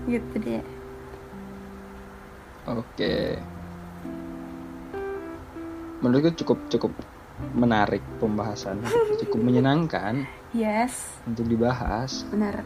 gitu 0.07 0.37
deh. 0.37 0.64
Oke. 2.68 3.41
Menurutku 6.05 6.45
cukup 6.45 6.59
cukup 6.68 6.93
menarik 7.57 8.05
pembahasan, 8.20 8.84
cukup 9.24 9.41
menyenangkan 9.41 10.28
yes. 10.53 11.20
untuk 11.24 11.49
dibahas. 11.49 12.28
Benar. 12.28 12.61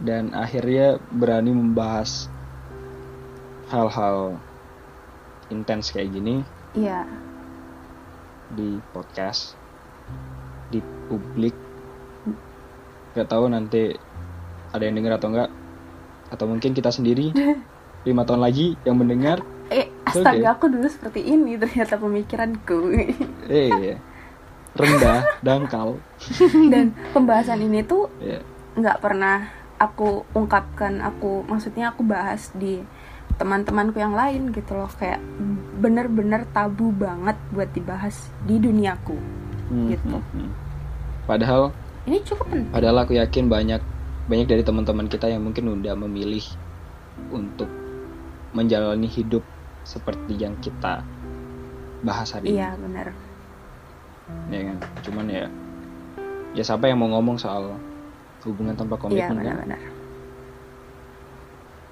Dan 0.00 0.32
akhirnya 0.32 0.96
berani 1.12 1.52
membahas 1.52 2.32
hal-hal 3.68 4.40
intens 5.52 5.92
kayak 5.92 6.08
gini 6.12 6.40
iya. 6.72 7.04
di 8.52 8.80
podcast 8.96 9.56
di 10.72 10.80
publik 11.08 11.67
nggak 13.18 13.30
tahu 13.34 13.50
nanti 13.50 13.98
ada 14.70 14.82
yang 14.86 14.94
dengar 15.02 15.18
atau 15.18 15.28
enggak 15.34 15.50
atau 16.28 16.44
mungkin 16.46 16.70
kita 16.76 16.92
sendiri 16.92 17.34
lima 18.08 18.22
tahun 18.22 18.46
lagi 18.46 18.78
yang 18.86 18.94
mendengar. 18.94 19.42
Eh 19.68 19.90
astaga 20.06 20.54
aku 20.56 20.70
dulu 20.70 20.86
seperti 20.86 21.26
ini 21.26 21.58
ternyata 21.58 21.98
pemikiranku. 21.98 22.78
Eh 23.50 23.98
rendah 24.78 25.24
dangkal. 25.42 25.98
Dan 26.72 26.94
pembahasan 27.10 27.64
ini 27.64 27.82
tuh 27.82 28.06
ya 28.22 28.38
nggak 28.78 29.02
pernah 29.02 29.50
aku 29.82 30.22
ungkapkan. 30.32 31.02
Aku 31.02 31.42
maksudnya 31.48 31.90
aku 31.90 32.06
bahas 32.06 32.54
di 32.54 32.80
teman-temanku 33.40 33.98
yang 33.98 34.14
lain 34.14 34.54
gitu 34.54 34.78
loh. 34.78 34.88
Kayak 34.94 35.18
bener-bener 35.82 36.46
tabu 36.54 36.94
banget 36.94 37.34
buat 37.50 37.72
dibahas 37.74 38.30
di 38.46 38.62
duniaku. 38.62 39.18
Hmm, 39.68 39.92
Gitu. 39.92 40.16
hmm, 40.16 40.32
hmm. 40.32 40.50
padahal 41.28 41.76
ini 42.08 42.24
cukup 42.24 42.48
penting 42.48 42.72
padahal 42.72 43.04
aku 43.04 43.14
yakin 43.20 43.46
banyak 43.46 43.80
banyak 44.28 44.46
dari 44.48 44.62
teman-teman 44.64 45.08
kita 45.08 45.28
yang 45.28 45.40
mungkin 45.40 45.72
udah 45.80 45.96
memilih 45.96 46.44
untuk 47.32 47.68
menjalani 48.52 49.08
hidup 49.08 49.44
seperti 49.88 50.36
yang 50.36 50.52
kita 50.60 51.00
bahas 52.04 52.30
hari 52.36 52.52
ini. 52.52 52.60
iya 52.60 52.76
benar. 52.76 53.08
Ya 54.52 54.60
kan? 54.68 54.76
Cuman 55.02 55.26
ya 55.32 55.44
ya 56.52 56.62
siapa 56.62 56.92
yang 56.92 57.00
mau 57.00 57.08
ngomong 57.16 57.40
soal 57.40 57.76
hubungan 58.44 58.76
tanpa 58.76 58.96
iya 58.96 59.02
komitmen 59.02 59.24
kan? 59.24 59.36
benar-benar. 59.40 59.80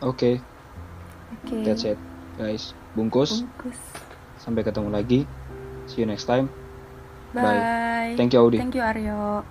Oke. 0.05 0.31
Oke. 1.41 1.57
That's 1.65 1.89
it 1.89 1.99
guys. 2.37 2.77
Bungkus. 2.93 3.43
Bungkus. 3.43 3.81
Sampai 4.37 4.63
ketemu 4.63 4.93
lagi. 4.93 5.25
See 5.89 6.05
you 6.05 6.09
next 6.09 6.29
time. 6.29 6.53
Bye. 7.33 8.15
Thank 8.15 8.37
you 8.37 8.45
Audi. 8.45 8.61
Thank 8.61 8.77
you 8.77 8.85
Aryo 8.85 9.43